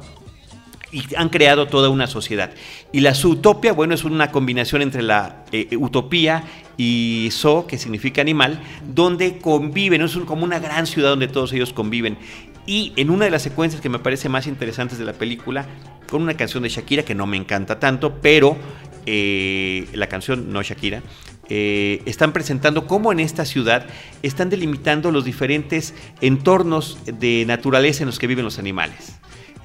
y 0.92 1.04
han 1.16 1.30
creado 1.30 1.68
toda 1.68 1.90
una 1.90 2.08
sociedad. 2.08 2.52
Y 2.92 3.02
la 3.02 3.14
zootopia, 3.14 3.74
bueno, 3.74 3.94
es 3.94 4.04
una 4.04 4.32
combinación 4.32 4.82
entre 4.82 5.02
la 5.02 5.44
eh, 5.52 5.76
utopía 5.78 6.44
y 6.78 7.30
zo, 7.32 7.68
que 7.68 7.78
significa 7.78 8.22
animal, 8.22 8.62
donde 8.88 9.40
conviven, 9.40 10.02
es 10.02 10.16
como 10.18 10.44
una 10.44 10.60
gran 10.60 10.86
ciudad 10.86 11.10
donde 11.10 11.28
todos 11.28 11.52
ellos 11.54 11.74
conviven. 11.74 12.18
Y 12.66 12.94
en 12.98 13.10
una 13.10 13.26
de 13.26 13.32
las 13.32 13.42
secuencias 13.42 13.82
que 13.82 13.90
me 13.90 14.00
parece 14.00 14.30
más 14.30 14.46
interesantes 14.46 15.00
de 15.00 15.06
la 15.06 15.14
película, 15.14 15.66
con 16.10 16.22
una 16.22 16.36
canción 16.36 16.64
de 16.64 16.70
Shakira 16.70 17.04
que 17.04 17.16
no 17.16 17.26
me 17.26 17.38
encanta 17.38 17.80
tanto, 17.80 18.20
pero 18.22 18.58
eh, 19.06 19.88
la 19.94 20.08
canción 20.08 20.52
no 20.52 20.62
Shakira, 20.62 21.02
eh, 21.50 22.02
están 22.06 22.34
presentando 22.34 22.88
cómo 22.88 23.14
en 23.14 23.22
esta 23.22 23.46
ciudad 23.46 23.86
están 24.22 24.50
delimitando 24.50 25.12
los 25.12 25.24
diferentes 25.24 25.94
entornos 26.20 27.00
de 27.06 27.46
naturaleza 27.48 28.04
en 28.04 28.08
los 28.08 28.20
que 28.20 28.28
viven 28.28 28.44
los 28.44 28.60
animales. 28.60 29.18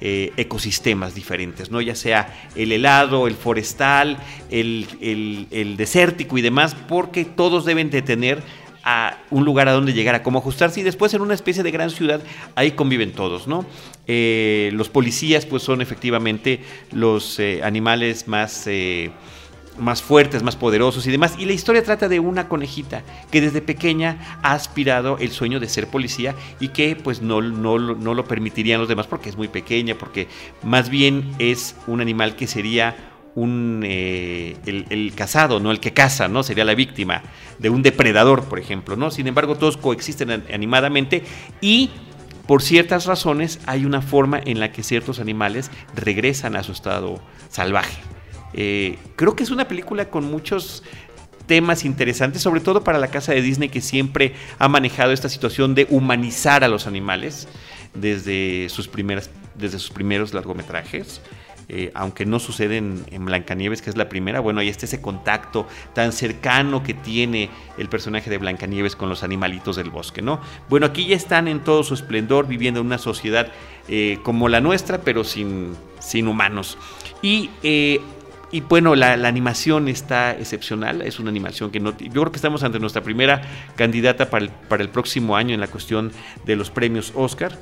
Eh, 0.05 0.33
ecosistemas 0.35 1.15
diferentes, 1.15 1.71
¿no? 1.71 1.79
ya 1.79 1.95
sea 1.95 2.49
el 2.57 2.73
helado, 2.73 3.25
el 3.25 3.35
forestal, 3.35 4.17
el, 4.49 5.75
desértico 5.77 6.37
y 6.37 6.41
demás, 6.41 6.75
porque 6.75 7.23
todos 7.23 7.63
deben 7.63 7.89
de 7.89 8.01
tener 8.01 8.43
a 8.83 9.17
un 9.29 9.45
lugar 9.45 9.69
a 9.69 9.71
donde 9.71 9.93
llegar, 9.93 10.13
a 10.13 10.21
cómo 10.21 10.39
ajustarse 10.39 10.81
y 10.81 10.83
después 10.83 11.13
en 11.13 11.21
una 11.21 11.33
especie 11.33 11.63
de 11.63 11.71
gran 11.71 11.89
ciudad 11.89 12.21
ahí 12.55 12.71
conviven 12.71 13.13
todos, 13.13 13.47
¿no? 13.47 13.65
Eh, 14.05 14.71
los 14.73 14.89
policías 14.89 15.45
pues 15.45 15.63
son 15.63 15.81
efectivamente 15.81 16.59
los 16.91 17.39
eh, 17.39 17.61
animales 17.63 18.27
más 18.27 18.67
más 19.77 20.01
fuertes, 20.01 20.43
más 20.43 20.55
poderosos 20.55 21.05
y 21.07 21.11
demás. 21.11 21.35
Y 21.37 21.45
la 21.45 21.53
historia 21.53 21.83
trata 21.83 22.07
de 22.07 22.19
una 22.19 22.47
conejita 22.47 23.03
que 23.31 23.41
desde 23.41 23.61
pequeña 23.61 24.39
ha 24.43 24.53
aspirado 24.53 25.17
el 25.19 25.31
sueño 25.31 25.59
de 25.59 25.69
ser 25.69 25.87
policía 25.87 26.35
y 26.59 26.69
que 26.69 26.95
pues 26.95 27.21
no, 27.21 27.41
no, 27.41 27.77
no 27.77 28.13
lo 28.13 28.25
permitirían 28.25 28.79
los 28.79 28.89
demás 28.89 29.07
porque 29.07 29.29
es 29.29 29.37
muy 29.37 29.47
pequeña, 29.47 29.95
porque 29.95 30.27
más 30.63 30.89
bien 30.89 31.31
es 31.39 31.75
un 31.87 32.01
animal 32.01 32.35
que 32.35 32.47
sería 32.47 32.95
un 33.35 33.81
eh, 33.83 34.57
el, 34.65 34.85
el, 34.89 35.13
cazado, 35.15 35.59
no 35.59 35.71
el 35.71 35.79
que 35.79 35.91
caza, 35.91 36.27
¿no? 36.27 36.43
Sería 36.43 36.65
la 36.65 36.75
víctima 36.75 37.23
de 37.57 37.69
un 37.69 37.81
depredador, 37.81 38.43
por 38.43 38.59
ejemplo, 38.59 38.95
¿no? 38.95 39.11
Sin 39.11 39.27
embargo, 39.27 39.55
todos 39.55 39.77
coexisten 39.77 40.43
animadamente 40.53 41.23
y 41.61 41.89
por 42.47 42.61
ciertas 42.61 43.05
razones 43.05 43.59
hay 43.65 43.85
una 43.85 44.01
forma 44.01 44.39
en 44.43 44.59
la 44.59 44.71
que 44.71 44.83
ciertos 44.83 45.19
animales 45.19 45.71
regresan 45.95 46.55
a 46.55 46.63
su 46.63 46.73
estado 46.73 47.21
salvaje. 47.49 48.12
Eh, 48.53 48.97
creo 49.15 49.35
que 49.35 49.43
es 49.43 49.51
una 49.51 49.67
película 49.67 50.09
con 50.09 50.25
muchos 50.25 50.83
temas 51.45 51.85
interesantes, 51.85 52.41
sobre 52.41 52.61
todo 52.61 52.83
para 52.83 52.97
la 52.97 53.07
casa 53.07 53.33
de 53.33 53.41
Disney 53.41 53.69
que 53.69 53.81
siempre 53.81 54.33
ha 54.59 54.67
manejado 54.67 55.11
esta 55.11 55.29
situación 55.29 55.75
de 55.75 55.87
humanizar 55.89 56.63
a 56.63 56.67
los 56.67 56.87
animales 56.87 57.47
desde 57.93 58.69
sus, 58.69 58.87
primeras, 58.87 59.29
desde 59.55 59.79
sus 59.79 59.91
primeros 59.91 60.33
largometrajes. 60.33 61.21
Eh, 61.69 61.91
aunque 61.95 62.25
no 62.25 62.39
sucede 62.39 62.77
en, 62.77 63.25
Blancanieves, 63.25 63.81
que 63.81 63.89
es 63.89 63.95
la 63.95 64.09
primera, 64.09 64.41
bueno, 64.41 64.59
ahí 64.59 64.67
está 64.67 64.85
ese 64.85 65.01
contacto 65.01 65.65
tan 65.93 66.11
cercano 66.11 66.83
que 66.83 66.93
tiene 66.93 67.49
el 67.77 67.87
personaje 67.87 68.29
de 68.29 68.37
Blancanieves 68.37 68.97
con 68.97 69.07
los 69.07 69.23
animalitos 69.23 69.77
del 69.77 69.89
bosque, 69.89 70.21
¿no? 70.21 70.41
Bueno, 70.69 70.85
aquí 70.87 71.07
ya 71.07 71.15
están 71.15 71.47
en 71.47 71.61
todo 71.61 71.83
su 71.83 71.93
esplendor, 71.93 72.47
viviendo 72.47 72.81
en 72.81 72.87
una 72.87 72.97
sociedad 72.97 73.47
eh, 73.87 74.19
como 74.23 74.49
la 74.49 74.59
nuestra, 74.59 75.01
pero 75.01 75.23
sin, 75.23 75.73
sin 75.99 76.27
humanos. 76.27 76.77
Y 77.21 77.49
y 78.53 78.61
bueno, 78.61 78.93
la, 78.93 79.13
animación 79.13 79.87
está 79.87 80.31
excepcional, 80.31 81.01
es 81.01 81.19
una 81.19 81.31
animación 81.31 81.71
que 81.71 81.79
no... 81.79 81.97
Yo 81.97 82.21
creo 82.21 82.31
que 82.31 82.35
estamos 82.35 82.61
ante 82.61 82.79
nuestra 82.79 83.01
primera 83.01 83.41
candidata 83.75 84.29
para 84.29 84.45
el, 84.45 84.51
para 84.51 84.83
el 84.83 84.89
próximo 84.89 85.35
año 85.35 85.55
en 85.55 85.59
la 85.59 85.67
cuestión 85.67 86.11
de 86.45 86.55
los 86.55 86.69
premios 86.69 87.11
Oscar. 87.15 87.57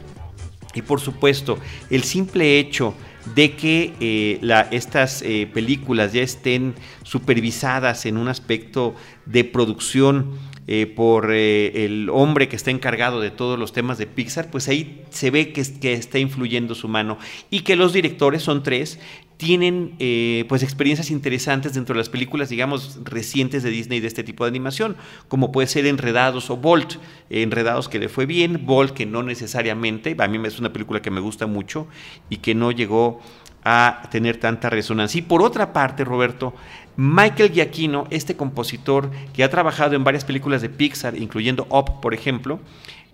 Y 0.74 0.82
por 0.82 1.00
supuesto, 1.00 1.58
el 1.90 2.04
simple 2.04 2.60
hecho 2.60 2.94
de 3.36 3.56
que 3.56 3.94
eh, 4.02 4.66
estas 4.72 5.22
eh, 5.22 5.48
películas 5.54 6.12
ya 6.12 6.24
estén 6.24 6.76
supervisadas 7.04 8.06
en 8.06 8.18
un 8.18 8.28
aspecto 8.28 8.94
de 9.26 9.46
producción 9.46 10.38
eh, 10.68 10.88
por 10.88 11.32
el 11.32 12.10
hombre 12.12 12.48
que 12.50 12.56
está 12.58 12.70
encargado 12.72 13.22
de 13.22 13.32
todos 13.32 13.58
los 13.58 13.74
temas 13.74 13.98
de 13.98 14.08
Pixar, 14.08 14.52
pues 14.52 14.68
ahí 14.68 15.04
se 15.10 15.32
ve 15.32 15.54
que, 15.54 15.64
que 15.80 15.94
está 15.94 16.20
influyendo 16.20 16.76
su 16.76 16.88
mano 16.88 17.18
y 17.50 17.62
que 17.62 17.76
los 17.76 17.94
directores 17.94 18.44
son 18.44 18.62
tres 18.62 19.00
tienen 19.42 19.96
eh, 19.98 20.46
pues 20.50 20.62
experiencias 20.62 21.10
interesantes 21.10 21.74
dentro 21.74 21.96
de 21.96 21.98
las 21.98 22.10
películas, 22.10 22.50
digamos, 22.50 23.00
recientes 23.04 23.64
de 23.64 23.72
Disney 23.72 24.00
de 24.00 24.06
este 24.06 24.24
tipo 24.24 24.44
de 24.44 24.50
animación, 24.50 24.96
como 25.30 25.52
puede 25.52 25.68
ser 25.68 25.88
Enredados 25.88 26.52
o 26.52 26.58
Bolt. 26.58 26.98
Enredados 27.32 27.90
que 27.90 27.98
le 27.98 28.08
fue 28.08 28.28
bien, 28.28 28.68
Bolt 28.68 28.94
que 28.94 29.08
no 29.08 29.24
necesariamente, 29.24 30.16
a 30.20 30.28
mí 30.28 30.40
es 30.46 30.60
una 30.60 30.72
película 30.72 31.02
que 31.02 31.10
me 31.10 31.22
gusta 31.22 31.48
mucho 31.48 31.88
y 32.30 32.38
que 32.38 32.54
no 32.54 32.70
llegó 32.70 33.20
a 33.64 34.04
tener 34.12 34.38
tanta 34.38 34.70
resonancia. 34.70 35.18
Y 35.18 35.24
por 35.24 35.42
otra 35.42 35.74
parte, 35.74 36.06
Roberto, 36.06 36.54
Michael 36.96 37.52
Giacchino, 37.52 38.06
este 38.12 38.36
compositor 38.36 39.10
que 39.34 39.44
ha 39.44 39.50
trabajado 39.50 39.96
en 39.96 40.04
varias 40.04 40.24
películas 40.24 40.62
de 40.62 40.70
Pixar, 40.70 41.18
incluyendo 41.18 41.66
Up, 41.72 42.00
por 42.00 42.14
ejemplo, 42.14 42.60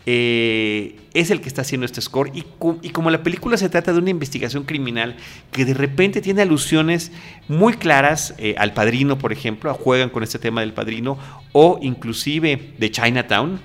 eh, 0.10 0.96
es 1.14 1.32
el 1.32 1.42
que 1.42 1.50
está 1.50 1.64
haciendo 1.64 1.86
este 1.86 2.00
score. 2.00 2.32
Y, 2.34 2.44
como 2.92 3.12
la 3.12 3.24
película 3.24 3.58
se 3.58 3.68
trata 3.68 3.92
de 3.92 4.00
una 4.00 4.10
investigación 4.10 4.64
criminal 4.64 5.18
que 5.52 5.66
de 5.66 5.74
repente 5.74 6.22
tiene 6.22 6.44
alusiones 6.44 7.12
muy 7.50 7.74
claras 7.74 8.34
eh, 8.38 8.56
al 8.58 8.74
padrino, 8.74 9.18
por 9.18 9.34
ejemplo, 9.34 9.74
juegan 9.74 10.10
con 10.10 10.24
este 10.24 10.40
tema 10.40 10.62
del 10.62 10.72
padrino 10.72 11.18
o 11.52 11.78
inclusive 11.82 12.72
de 12.78 12.90
Chinatown, 12.90 13.60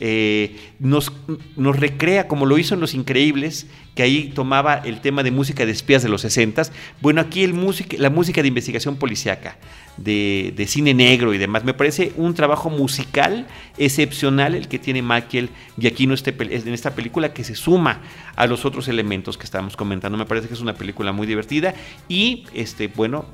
eh, 0.00 0.56
nos, 0.78 1.12
recrea 1.56 2.28
como 2.28 2.46
lo 2.46 2.58
hizo 2.58 2.74
en 2.74 2.80
Los 2.80 2.94
Increíbles, 2.94 3.66
que 3.94 4.04
ahí 4.04 4.30
tomaba 4.32 4.74
el 4.74 5.00
tema 5.00 5.24
de 5.24 5.32
música 5.32 5.66
de 5.66 5.72
espías 5.72 6.02
de 6.02 6.08
los 6.08 6.20
60. 6.20 6.62
Bueno, 7.00 7.20
aquí 7.20 7.42
el 7.42 7.54
la 7.98 8.10
música 8.10 8.42
de 8.42 8.48
investigación 8.48 8.96
policiaca, 8.96 9.56
de, 9.96 10.64
cine 10.68 10.94
negro 10.94 11.34
y 11.34 11.38
demás. 11.38 11.64
Me 11.64 11.74
parece 11.74 12.12
un 12.16 12.34
trabajo 12.34 12.70
musical 12.70 13.46
excepcional 13.76 14.54
el 14.54 14.68
que 14.68 14.78
tiene 14.78 15.02
Michael 15.02 15.50
Giacchino 15.78 16.14
este, 16.14 16.34
en 16.38 16.74
esta 16.74 16.94
película 16.94 17.32
que 17.32 17.42
se 17.42 17.56
suma 17.56 18.02
a 18.36 18.46
los 18.46 18.64
otros 18.64 18.86
elementos 18.86 19.36
que 19.36 19.44
estamos 19.44 19.76
comentando. 19.76 20.16
Me 20.16 20.26
parece 20.26 20.46
que 20.46 20.54
es 20.54 20.60
una 20.60 20.74
película 20.74 21.10
muy 21.10 21.26
divertida 21.26 21.74
y, 22.08 22.44
este, 22.54 22.86
bueno, 22.86 23.26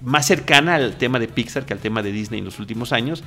más 0.00 0.26
cercana 0.26 0.74
al 0.74 0.96
tema 0.96 1.18
de 1.18 1.28
Pixar 1.28 1.64
que 1.64 1.72
al 1.72 1.80
tema 1.80 2.02
de 2.02 2.12
Disney 2.12 2.38
en 2.38 2.44
los 2.44 2.58
últimos 2.58 2.92
años 2.92 3.24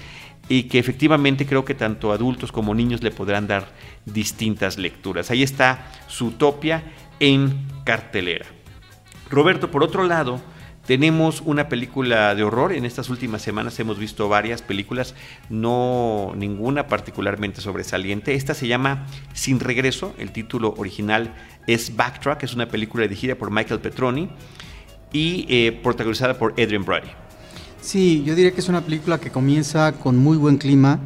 y 0.48 0.64
que 0.64 0.80
efectivamente 0.80 1.46
creo 1.46 1.66
que 1.66 1.76
tanto 1.76 2.12
adultos 2.12 2.52
como 2.52 2.74
niños 2.76 3.04
le 3.04 3.12
podrán 3.12 3.48
dar 3.48 3.70
distintas 4.06 4.78
lecturas. 4.78 5.32
Ahí 5.32 5.44
está 5.44 5.92
Zootopia 6.10 6.84
en 7.20 7.68
cartelera. 7.84 8.46
Roberto, 9.30 9.70
por 9.70 9.84
otro 9.84 10.06
lado, 10.06 10.42
tenemos 10.90 11.42
una 11.46 11.70
película 11.70 12.34
de 12.34 12.44
horror. 12.44 12.74
En 12.74 12.84
estas 12.84 13.10
últimas 13.10 13.44
semanas 13.44 13.80
hemos 13.80 14.00
visto 14.00 14.28
varias 14.28 14.64
películas, 14.64 15.14
no 15.50 16.34
ninguna 16.36 16.88
particularmente 16.88 17.62
sobresaliente. 17.62 18.34
Esta 18.34 18.56
se 18.56 18.68
llama 18.68 19.06
Sin 19.34 19.60
Regreso. 19.60 20.16
El 20.18 20.32
título 20.32 20.74
original 20.78 21.36
es 21.68 21.96
Backtrack. 21.96 22.42
Es 22.42 22.56
una 22.56 22.70
película 22.70 23.04
dirigida 23.04 23.36
por 23.36 23.52
Michael 23.52 23.82
Petroni 23.82 24.30
y 25.12 25.46
eh, 25.50 25.72
protagonizada 25.84 26.38
por 26.38 26.54
Adrian 26.54 26.84
Brody. 26.86 27.10
Sí, 27.82 28.24
yo 28.26 28.36
diría 28.36 28.52
que 28.52 28.60
es 28.60 28.70
una 28.70 28.82
película 28.82 29.20
que 29.20 29.32
comienza 29.32 29.94
con 29.94 30.18
muy 30.18 30.38
buen 30.38 30.58
clima 30.58 31.00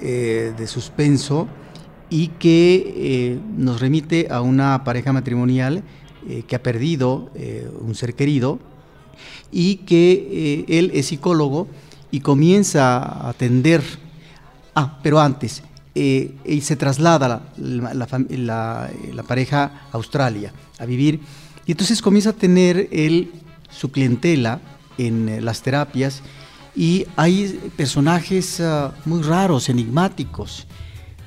eh, 0.00 0.52
de 0.56 0.66
suspenso 0.66 1.48
y 2.10 2.28
que 2.28 2.94
eh, 2.96 3.38
nos 3.56 3.80
remite 3.80 4.28
a 4.30 4.42
una 4.42 4.84
pareja 4.84 5.12
matrimonial 5.12 5.82
que 6.46 6.54
ha 6.54 6.62
perdido 6.62 7.32
un 7.80 7.96
ser 7.96 8.14
querido 8.14 8.60
y 9.50 9.78
que 9.78 10.64
él 10.68 10.92
es 10.94 11.06
psicólogo 11.06 11.66
y 12.12 12.20
comienza 12.20 12.98
a 12.98 13.30
atender. 13.30 13.82
Ah, 14.76 15.00
pero 15.02 15.18
antes, 15.18 15.64
y 15.96 16.60
se 16.60 16.76
traslada 16.76 17.50
la, 17.56 18.08
la, 19.12 19.22
pareja 19.24 19.88
a 19.90 19.96
Australia 19.96 20.52
a 20.78 20.86
vivir 20.86 21.18
y 21.66 21.72
entonces 21.72 22.02
comienza 22.02 22.30
a 22.30 22.34
tener 22.34 22.88
él 22.90 23.32
su 23.70 23.90
clientela 23.90 24.60
en 24.98 25.28
eh, 25.28 25.40
las 25.40 25.62
terapias 25.62 26.22
y 26.74 27.06
hay 27.16 27.70
personajes 27.76 28.60
ah, 28.60 28.92
muy 29.04 29.22
raros, 29.22 29.68
enigmáticos, 29.68 30.66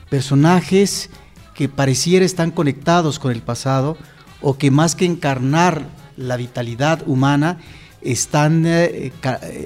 personajes 0.10 1.10
que 1.54 1.70
pareciera 1.70 2.26
están 2.26 2.52
conectados 2.52 3.20
con 3.20 3.32
el 3.32 3.42
pasado 3.42 3.98
o 4.42 4.58
que 4.58 4.72
más 4.72 4.96
que 4.96 5.06
encarnar 5.06 5.88
la 6.18 6.38
vitalidad 6.38 7.04
humana, 7.08 7.60
están 8.02 8.66
eh, 8.66 9.12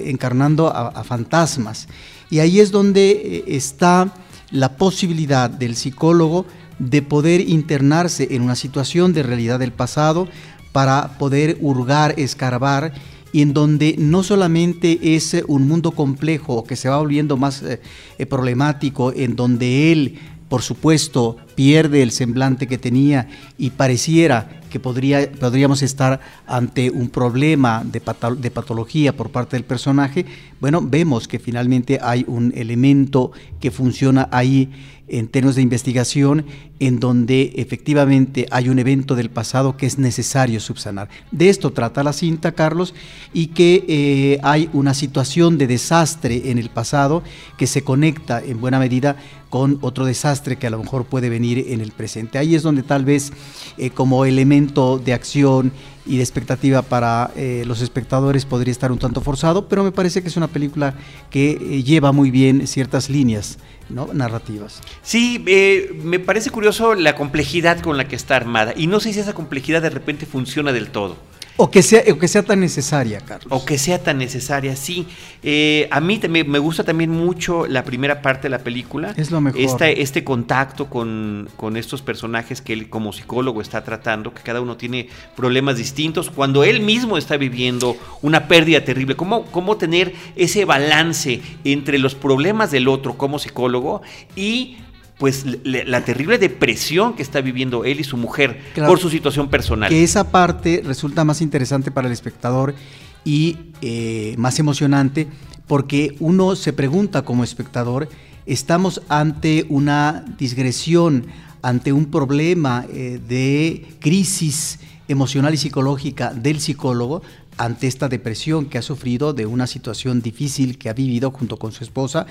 encarnando 0.04 0.68
a, 0.68 1.04
fantasmas. 1.04 1.88
Y 2.30 2.38
ahí 2.38 2.60
es 2.60 2.70
donde 2.70 3.10
eh, 3.10 3.44
está 3.48 4.14
la 4.50 4.76
posibilidad 4.76 5.50
del 5.50 5.76
psicólogo 5.76 6.46
de 6.78 7.02
poder 7.02 7.42
internarse 7.42 8.28
en 8.30 8.42
una 8.42 8.56
situación 8.56 9.12
de 9.12 9.22
realidad 9.22 9.58
del 9.58 9.72
pasado 9.72 10.28
para 10.72 11.18
poder 11.18 11.58
hurgar, 11.60 12.14
escarbar, 12.18 12.92
y 13.32 13.42
en 13.42 13.52
donde 13.52 13.94
no 13.98 14.22
solamente 14.22 15.14
es 15.14 15.36
un 15.46 15.68
mundo 15.68 15.92
complejo 15.92 16.64
que 16.64 16.76
se 16.76 16.88
va 16.88 16.98
volviendo 16.98 17.36
más 17.36 17.62
eh, 17.62 17.80
eh, 18.18 18.26
problemático, 18.26 19.12
en 19.12 19.36
donde 19.36 19.92
él, 19.92 20.18
por 20.48 20.62
supuesto, 20.62 21.36
pierde 21.60 22.02
el 22.02 22.10
semblante 22.10 22.66
que 22.66 22.78
tenía 22.78 23.28
y 23.58 23.68
pareciera 23.68 24.62
que 24.70 24.80
podría, 24.80 25.30
podríamos 25.30 25.82
estar 25.82 26.18
ante 26.46 26.88
un 26.88 27.10
problema 27.10 27.84
de, 27.84 28.00
patología 28.00 29.14
por 29.14 29.28
parte 29.28 29.56
del 29.56 29.64
personaje, 29.64 30.24
bueno, 30.58 30.80
vemos 30.80 31.28
que 31.28 31.38
finalmente 31.38 31.98
hay 32.00 32.24
un 32.26 32.54
elemento 32.56 33.32
que 33.60 33.70
funciona 33.70 34.26
ahí 34.32 34.70
en 35.06 35.26
términos 35.26 35.56
de 35.56 35.62
investigación 35.62 36.46
en 36.78 37.00
donde 37.00 37.52
efectivamente 37.56 38.46
hay 38.50 38.68
un 38.68 38.78
evento 38.78 39.16
del 39.16 39.28
pasado 39.28 39.76
que 39.76 39.84
es 39.84 39.98
necesario 39.98 40.60
subsanar. 40.60 41.08
De 41.32 41.50
esto 41.50 41.72
trata 41.72 42.04
la 42.04 42.12
cinta, 42.12 42.52
Carlos, 42.52 42.94
y 43.34 43.48
que 43.48 43.84
eh, 43.88 44.38
hay 44.44 44.70
una 44.72 44.94
situación 44.94 45.58
de 45.58 45.66
desastre 45.66 46.50
en 46.50 46.58
el 46.58 46.70
pasado 46.70 47.24
que 47.58 47.66
se 47.66 47.82
conecta 47.82 48.40
en 48.40 48.60
buena 48.60 48.78
medida 48.78 49.16
con 49.50 49.78
otro 49.80 50.04
desastre 50.06 50.56
que 50.56 50.68
a 50.68 50.70
lo 50.70 50.78
mejor 50.78 51.06
puede 51.06 51.28
venir 51.28 51.49
en 51.58 51.80
el 51.80 51.92
presente. 51.92 52.38
Ahí 52.38 52.54
es 52.54 52.62
donde 52.62 52.82
tal 52.82 53.04
vez 53.04 53.32
eh, 53.76 53.90
como 53.90 54.24
elemento 54.24 54.98
de 54.98 55.12
acción 55.12 55.72
y 56.06 56.16
de 56.16 56.22
expectativa 56.22 56.82
para 56.82 57.30
eh, 57.36 57.64
los 57.66 57.82
espectadores 57.82 58.44
podría 58.44 58.72
estar 58.72 58.90
un 58.90 58.98
tanto 58.98 59.20
forzado, 59.20 59.68
pero 59.68 59.84
me 59.84 59.92
parece 59.92 60.22
que 60.22 60.28
es 60.28 60.36
una 60.36 60.48
película 60.48 60.94
que 61.30 61.82
lleva 61.84 62.12
muy 62.12 62.30
bien 62.30 62.66
ciertas 62.66 63.10
líneas 63.10 63.58
narrativas. 63.90 64.80
Sí, 65.02 65.42
eh, 65.46 65.98
me 66.02 66.18
parece 66.18 66.50
curioso 66.50 66.94
la 66.94 67.14
complejidad 67.14 67.80
con 67.80 67.96
la 67.96 68.06
que 68.06 68.16
está 68.16 68.36
armada 68.36 68.72
y 68.76 68.86
no 68.86 69.00
sé 69.00 69.12
si 69.12 69.20
esa 69.20 69.34
complejidad 69.34 69.82
de 69.82 69.90
repente 69.90 70.26
funciona 70.26 70.72
del 70.72 70.90
todo. 70.90 71.16
O 71.56 71.70
que 71.70 71.82
sea, 71.82 72.02
o 72.10 72.18
que 72.18 72.28
sea 72.28 72.42
tan 72.42 72.60
necesaria, 72.60 73.20
Carlos. 73.20 73.48
O 73.50 73.64
que 73.64 73.78
sea 73.78 74.02
tan 74.02 74.18
necesaria, 74.18 74.76
sí. 74.76 75.06
Eh, 75.42 75.88
a 75.90 76.00
mí 76.00 76.18
también 76.18 76.50
me 76.50 76.58
gusta 76.58 76.84
también 76.84 77.10
mucho 77.10 77.66
la 77.66 77.84
primera 77.84 78.22
parte 78.22 78.44
de 78.44 78.50
la 78.50 78.60
película. 78.60 79.12
Es 79.16 79.30
lo 79.30 79.40
mejor. 79.40 79.60
Este, 79.60 80.02
este 80.02 80.24
contacto 80.24 80.88
con, 80.88 81.48
con, 81.56 81.76
estos 81.76 82.02
personajes 82.02 82.60
que 82.62 82.72
él 82.72 82.88
como 82.88 83.12
psicólogo 83.12 83.60
está 83.60 83.84
tratando, 83.84 84.32
que 84.32 84.42
cada 84.42 84.60
uno 84.60 84.76
tiene 84.76 85.08
problemas 85.36 85.76
distintos, 85.76 86.30
cuando 86.30 86.64
él 86.64 86.80
mismo 86.80 87.18
está 87.18 87.36
viviendo 87.36 87.96
una 88.22 88.48
pérdida 88.48 88.84
terrible. 88.84 89.16
¿Cómo, 89.16 89.44
cómo 89.46 89.76
tener 89.76 90.14
ese 90.36 90.64
balance 90.64 91.40
entre 91.64 91.98
los 91.98 92.14
problemas 92.14 92.70
del 92.70 92.88
otro 92.88 93.16
como 93.16 93.38
psicólogo 93.38 94.02
y 94.36 94.78
pues 95.20 95.44
la 95.64 96.02
terrible 96.06 96.38
depresión 96.38 97.14
que 97.14 97.22
está 97.22 97.42
viviendo 97.42 97.84
él 97.84 98.00
y 98.00 98.04
su 98.04 98.16
mujer 98.16 98.58
por 98.74 98.98
su 98.98 99.10
situación 99.10 99.50
personal. 99.50 99.90
Que 99.90 100.02
esa 100.02 100.30
parte 100.30 100.82
resulta 100.82 101.26
más 101.26 101.42
interesante 101.42 101.90
para 101.90 102.06
el 102.06 102.12
espectador 102.14 102.74
y 103.22 103.58
eh, 103.82 104.34
más 104.38 104.58
emocionante 104.58 105.28
porque 105.66 106.16
uno 106.20 106.56
se 106.56 106.72
pregunta 106.72 107.20
como 107.20 107.44
espectador, 107.44 108.08
estamos 108.46 109.02
ante 109.10 109.66
una 109.68 110.24
digresión, 110.38 111.26
ante 111.60 111.92
un 111.92 112.06
problema 112.06 112.86
eh, 112.88 113.20
de 113.28 113.86
crisis 114.00 114.80
emocional 115.06 115.52
y 115.52 115.58
psicológica 115.58 116.32
del 116.32 116.60
psicólogo, 116.60 117.20
ante 117.58 117.88
esta 117.88 118.08
depresión 118.08 118.64
que 118.70 118.78
ha 118.78 118.82
sufrido 118.82 119.34
de 119.34 119.44
una 119.44 119.66
situación 119.66 120.22
difícil 120.22 120.78
que 120.78 120.88
ha 120.88 120.94
vivido 120.94 121.30
junto 121.30 121.58
con 121.58 121.72
su 121.72 121.84
esposa, 121.84 122.26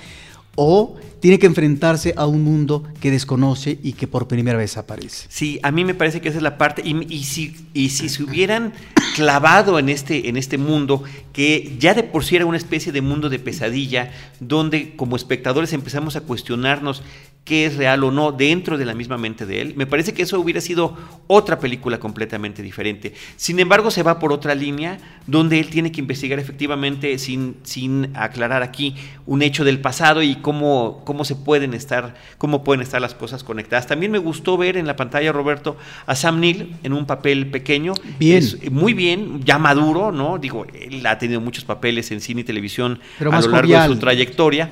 o 0.55 0.97
tiene 1.19 1.39
que 1.39 1.47
enfrentarse 1.47 2.13
a 2.15 2.25
un 2.25 2.43
mundo 2.43 2.83
que 3.01 3.11
desconoce 3.11 3.79
y 3.83 3.93
que 3.93 4.07
por 4.07 4.27
primera 4.27 4.57
vez 4.57 4.77
aparece. 4.77 5.27
Sí, 5.29 5.59
a 5.63 5.71
mí 5.71 5.83
me 5.83 5.93
parece 5.93 6.21
que 6.21 6.29
esa 6.29 6.37
es 6.37 6.43
la 6.43 6.57
parte. 6.57 6.81
Y, 6.85 7.23
si, 7.23 7.55
y 7.73 7.89
si 7.89 8.09
se 8.09 8.23
hubieran 8.23 8.73
clavado 9.15 9.79
en 9.79 9.89
este, 9.89 10.29
en 10.29 10.37
este 10.37 10.57
mundo, 10.57 11.03
que 11.33 11.75
ya 11.79 11.93
de 11.93 12.03
por 12.03 12.23
sí 12.23 12.35
era 12.35 12.45
una 12.45 12.57
especie 12.57 12.91
de 12.91 13.01
mundo 13.01 13.29
de 13.29 13.39
pesadilla, 13.39 14.11
donde 14.39 14.95
como 14.95 15.15
espectadores 15.15 15.73
empezamos 15.73 16.15
a 16.15 16.21
cuestionarnos 16.21 17.03
qué 17.43 17.65
es 17.65 17.77
real 17.77 18.03
o 18.03 18.11
no 18.11 18.31
dentro 18.31 18.77
de 18.77 18.85
la 18.85 18.93
misma 18.93 19.17
mente 19.17 19.45
de 19.45 19.61
él, 19.61 19.73
me 19.75 19.87
parece 19.87 20.13
que 20.13 20.21
eso 20.21 20.39
hubiera 20.39 20.61
sido 20.61 20.95
otra 21.25 21.59
película 21.59 21.99
completamente 21.99 22.61
diferente. 22.61 23.13
Sin 23.37 23.59
embargo, 23.59 23.89
se 23.89 24.03
va 24.03 24.19
por 24.19 24.31
otra 24.31 24.53
línea, 24.53 24.99
donde 25.25 25.59
él 25.59 25.69
tiene 25.69 25.91
que 25.91 25.99
investigar 25.99 26.37
efectivamente, 26.37 27.17
sin, 27.17 27.55
sin 27.63 28.15
aclarar 28.15 28.61
aquí, 28.61 28.95
un 29.25 29.41
hecho 29.41 29.63
del 29.63 29.81
pasado 29.81 30.21
y 30.21 30.35
cómo, 30.41 31.01
cómo 31.05 31.25
se 31.25 31.35
pueden 31.35 31.73
estar, 31.73 32.15
cómo 32.37 32.63
pueden 32.63 32.81
estar 32.81 33.01
las 33.01 33.13
cosas 33.13 33.43
conectadas. 33.43 33.87
También 33.87 34.11
me 34.11 34.17
gustó 34.17 34.57
ver 34.57 34.77
en 34.77 34.87
la 34.87 34.95
pantalla, 34.95 35.31
Roberto, 35.31 35.77
a 36.05 36.15
Sam 36.15 36.39
Neill 36.39 36.75
en 36.83 36.93
un 36.93 37.05
papel 37.05 37.47
pequeño. 37.47 37.93
Bien. 38.19 38.43
muy 38.71 38.93
bien, 38.93 39.41
ya 39.43 39.57
maduro, 39.57 40.11
¿no? 40.11 40.37
Digo, 40.37 40.65
él 40.73 41.05
ha 41.05 41.17
tenido 41.17 41.41
muchos 41.41 41.65
papeles 41.65 42.11
en 42.11 42.21
cine 42.21 42.41
y 42.41 42.43
televisión 42.43 42.99
Pero 43.17 43.31
a 43.31 43.39
lo 43.39 43.47
largo 43.47 43.67
jovial. 43.67 43.89
de 43.89 43.95
su 43.95 43.99
trayectoria. 43.99 44.69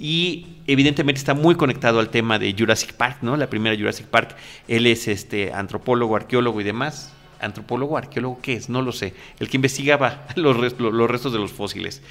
Y 0.00 0.46
evidentemente 0.66 1.18
está 1.18 1.34
muy 1.34 1.56
conectado 1.56 1.98
al 1.98 2.08
tema 2.10 2.38
de 2.38 2.54
Jurassic 2.56 2.92
Park, 2.92 3.18
¿no? 3.22 3.36
La 3.36 3.50
primera 3.50 3.76
Jurassic 3.76 4.06
Park. 4.06 4.36
Él 4.68 4.86
es 4.86 5.08
este 5.08 5.52
antropólogo, 5.52 6.14
arqueólogo 6.14 6.60
y 6.60 6.64
demás. 6.64 7.12
Antropólogo, 7.40 7.96
arqueólogo, 7.96 8.40
¿qué 8.42 8.54
es? 8.54 8.68
No 8.68 8.82
lo 8.82 8.92
sé. 8.92 9.14
El 9.38 9.48
que 9.48 9.56
investigaba 9.56 10.26
los, 10.36 10.56
res- 10.56 10.78
los 10.78 11.10
restos 11.10 11.32
de 11.32 11.38
los 11.38 11.52
fósiles. 11.52 12.02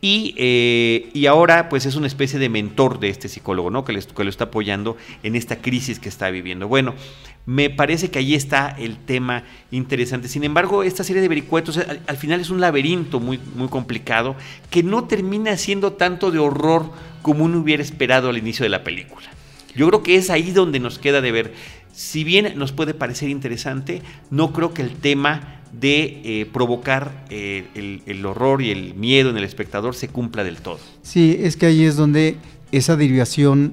Y, 0.00 0.34
eh, 0.36 1.10
y 1.12 1.26
ahora, 1.26 1.68
pues 1.68 1.86
es 1.86 1.96
una 1.96 2.06
especie 2.06 2.38
de 2.38 2.48
mentor 2.48 3.00
de 3.00 3.08
este 3.08 3.28
psicólogo, 3.28 3.70
¿no? 3.70 3.84
Que, 3.84 3.92
les- 3.92 4.06
que 4.06 4.24
lo 4.24 4.30
está 4.30 4.44
apoyando 4.44 4.96
en 5.22 5.36
esta 5.36 5.56
crisis 5.56 5.98
que 5.98 6.08
está 6.08 6.30
viviendo. 6.30 6.68
Bueno, 6.68 6.94
me 7.46 7.70
parece 7.70 8.10
que 8.10 8.18
ahí 8.18 8.34
está 8.34 8.74
el 8.78 8.96
tema 8.96 9.44
interesante. 9.70 10.28
Sin 10.28 10.42
embargo, 10.44 10.82
esta 10.82 11.04
serie 11.04 11.22
de 11.22 11.28
vericuetos 11.28 11.78
al, 11.78 12.00
al 12.06 12.16
final 12.16 12.40
es 12.40 12.50
un 12.50 12.60
laberinto 12.60 13.20
muy, 13.20 13.38
muy 13.54 13.68
complicado 13.68 14.34
que 14.70 14.82
no 14.82 15.04
termina 15.04 15.56
siendo 15.56 15.92
tanto 15.92 16.30
de 16.30 16.38
horror 16.40 16.90
como 17.22 17.44
uno 17.44 17.58
hubiera 17.58 17.82
esperado 17.82 18.28
al 18.30 18.38
inicio 18.38 18.64
de 18.64 18.70
la 18.70 18.82
película. 18.84 19.26
Yo 19.76 19.86
creo 19.88 20.02
que 20.02 20.16
es 20.16 20.30
ahí 20.30 20.52
donde 20.52 20.80
nos 20.80 20.98
queda 20.98 21.20
de 21.20 21.32
ver. 21.32 21.54
Si 21.96 22.24
bien 22.24 22.58
nos 22.58 22.72
puede 22.72 22.92
parecer 22.92 23.30
interesante, 23.30 24.02
no 24.30 24.52
creo 24.52 24.74
que 24.74 24.82
el 24.82 24.96
tema 24.96 25.62
de 25.72 26.20
eh, 26.24 26.46
provocar 26.52 27.24
eh, 27.30 28.02
el, 28.04 28.26
horror 28.26 28.60
y 28.60 28.70
el 28.70 28.94
miedo 28.94 29.30
en 29.30 29.38
el 29.38 29.44
espectador 29.44 29.94
se 29.94 30.08
cumpla 30.08 30.44
del 30.44 30.58
todo. 30.58 30.78
Sí, 31.00 31.38
es 31.40 31.56
que 31.56 31.64
ahí 31.64 31.84
es 31.84 31.96
donde 31.96 32.36
esa 32.70 32.96
derivación, 32.96 33.72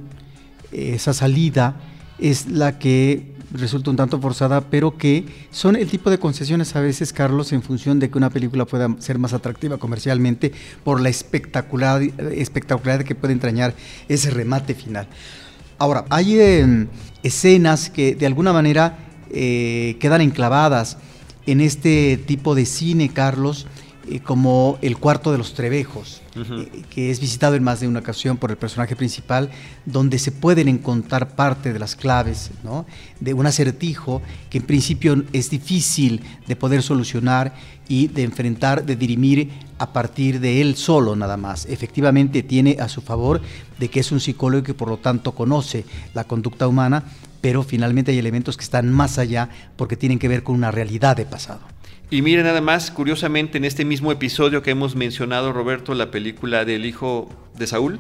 esa 0.72 1.14
salida, 1.14 1.76
es 2.18 2.48
la 2.48 2.80
que 2.80 3.34
resulta 3.52 3.92
un 3.92 3.98
tanto 3.98 4.22
forzada, 4.22 4.62
pero 4.62 4.98
que 4.98 5.26
son 5.52 5.76
el 5.76 5.90
tipo 5.90 6.10
de 6.10 6.18
concesiones 6.18 6.78
a 6.78 6.80
veces, 6.80 7.12
Carlos, 7.12 7.52
en 7.52 7.62
función 7.62 8.00
de 8.00 8.10
que 8.10 8.18
una 8.18 8.30
película 8.30 8.64
pueda 8.64 8.96
ser 9.00 9.20
más 9.20 9.34
atractiva 9.34 9.78
comercialmente 9.78 10.54
por 10.86 11.02
la 11.02 11.10
espectacular, 11.10 12.02
espectacularidad 12.32 13.06
que 13.06 13.16
puede 13.16 13.34
entrañar 13.34 13.76
ese 14.08 14.30
remate 14.30 14.76
final. 14.76 15.08
Ahora, 15.84 16.06
hay 16.10 16.40
eh, 16.40 16.88
escenas 17.24 17.90
que 17.90 18.16
de 18.16 18.26
alguna 18.26 18.54
manera 18.54 19.00
eh, 19.30 19.98
quedan 20.00 20.22
enclavadas 20.22 20.96
en 21.46 21.60
este 21.60 22.16
tipo 22.26 22.56
de 22.56 22.66
cine, 22.66 23.10
Carlos, 23.10 23.68
eh, 24.10 24.20
como 24.20 24.78
El 24.82 24.98
cuarto 24.98 25.32
de 25.32 25.38
los 25.38 25.54
Trevejos, 25.54 26.22
eh, 26.36 26.84
que 26.90 27.10
es 27.10 27.20
visitado 27.20 27.56
en 27.56 27.64
más 27.64 27.80
de 27.80 27.88
una 27.88 28.00
ocasión 28.00 28.38
por 28.38 28.52
el 28.52 28.58
personaje 28.58 28.96
principal, 28.96 29.50
donde 29.86 30.20
se 30.20 30.32
pueden 30.32 30.68
encontrar 30.68 31.36
parte 31.36 31.72
de 31.72 31.80
las 31.80 31.96
claves 31.96 32.52
¿no? 32.64 32.86
de 33.20 33.34
un 33.34 33.46
acertijo 33.46 34.22
que 34.50 34.58
en 34.58 34.66
principio 34.66 35.24
es 35.32 35.50
difícil 35.50 36.22
de 36.48 36.56
poder 36.56 36.84
solucionar 36.84 37.54
y 37.88 38.08
de 38.08 38.24
enfrentar, 38.24 38.86
de 38.86 38.96
dirimir 38.96 39.52
a 39.78 39.94
partir 39.94 40.40
de 40.40 40.62
él 40.62 40.76
solo 40.76 41.16
nada 41.16 41.38
más. 41.38 41.66
Efectivamente 41.66 42.44
tiene 42.44 42.78
a 42.80 42.90
su 42.90 43.02
favor 43.02 43.42
de 43.80 43.90
que 43.90 44.00
es 44.00 44.12
un 44.12 44.20
psicólogo 44.20 44.62
y 44.62 44.66
que 44.66 44.74
por 44.74 44.90
lo 44.90 44.98
tanto 44.98 45.34
conoce 45.34 45.86
la 46.14 46.26
conducta 46.26 46.68
humana, 46.68 47.04
pero 47.42 47.64
finalmente 47.64 48.12
hay 48.12 48.20
elementos 48.20 48.58
que 48.58 48.64
están 48.64 48.92
más 48.92 49.18
allá 49.18 49.50
porque 49.76 49.98
tienen 49.98 50.20
que 50.20 50.28
ver 50.28 50.44
con 50.44 50.56
una 50.56 50.72
realidad 50.72 51.16
de 51.16 51.26
pasado. 51.26 51.62
Y 52.10 52.22
mire 52.22 52.44
nada 52.44 52.62
más, 52.62 52.92
curiosamente, 52.92 53.58
en 53.58 53.66
este 53.66 53.86
mismo 53.86 54.12
episodio 54.12 54.62
que 54.62 54.72
hemos 54.72 54.96
mencionado, 54.96 55.52
Roberto, 55.52 55.94
la 55.96 56.12
película 56.12 56.66
del 56.66 56.86
hijo 56.86 57.30
de 57.56 57.68
Saúl, 57.68 58.00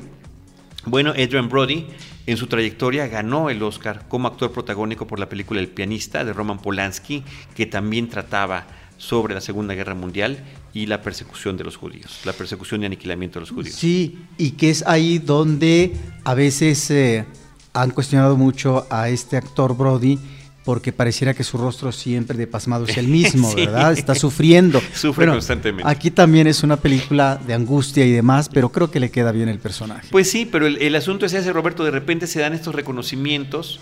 bueno, 0.85 1.11
Adrian 1.11 1.49
Brody 1.49 1.87
en 2.25 2.37
su 2.37 2.47
trayectoria 2.47 3.07
ganó 3.07 3.49
el 3.49 3.63
Oscar 3.63 4.05
como 4.07 4.27
actor 4.27 4.51
protagónico 4.51 5.07
por 5.07 5.19
la 5.19 5.29
película 5.29 5.59
El 5.59 5.69
pianista 5.69 6.23
de 6.23 6.33
Roman 6.33 6.59
Polanski, 6.59 7.23
que 7.55 7.65
también 7.65 8.09
trataba 8.09 8.67
sobre 8.97 9.33
la 9.33 9.41
Segunda 9.41 9.73
Guerra 9.73 9.95
Mundial 9.95 10.43
y 10.73 10.85
la 10.85 11.01
persecución 11.01 11.57
de 11.57 11.63
los 11.63 11.77
judíos, 11.77 12.21
la 12.25 12.33
persecución 12.33 12.83
y 12.83 12.85
aniquilamiento 12.85 13.39
de 13.39 13.41
los 13.41 13.51
judíos. 13.51 13.75
Sí, 13.75 14.19
y 14.37 14.51
que 14.51 14.69
es 14.69 14.85
ahí 14.87 15.19
donde 15.19 15.95
a 16.23 16.33
veces 16.33 16.89
eh, 16.91 17.25
han 17.73 17.91
cuestionado 17.91 18.37
mucho 18.37 18.85
a 18.89 19.09
este 19.09 19.37
actor 19.37 19.75
Brody 19.75 20.19
porque 20.65 20.93
pareciera 20.93 21.33
que 21.33 21.43
su 21.43 21.57
rostro 21.57 21.91
siempre 21.91 22.37
de 22.37 22.47
pasmado 22.47 22.85
es 22.85 22.97
el 22.97 23.07
mismo, 23.19 23.49
Sí. 23.51 23.57
¿verdad? 23.65 23.93
Está 23.93 24.15
sufriendo. 24.15 24.81
Sufre 24.93 25.27
constantemente. 25.27 25.89
Aquí 25.89 26.09
también 26.11 26.47
es 26.47 26.63
una 26.63 26.77
película 26.77 27.39
de 27.45 27.53
angustia 27.53 28.05
y 28.05 28.11
demás, 28.11 28.49
pero 28.49 28.69
creo 28.69 28.89
que 28.89 28.99
le 28.99 29.11
queda 29.11 29.31
bien 29.31 29.49
el 29.49 29.59
personaje. 29.59 30.07
Pues 30.11 30.29
sí, 30.31 30.45
pero 30.49 30.65
el, 30.65 30.77
el 30.81 30.95
asunto 30.95 31.25
es 31.25 31.33
ese, 31.33 31.51
Roberto, 31.51 31.83
de 31.83 31.91
repente 31.91 32.27
se 32.27 32.39
dan 32.39 32.53
estos 32.53 32.73
reconocimientos 32.75 33.79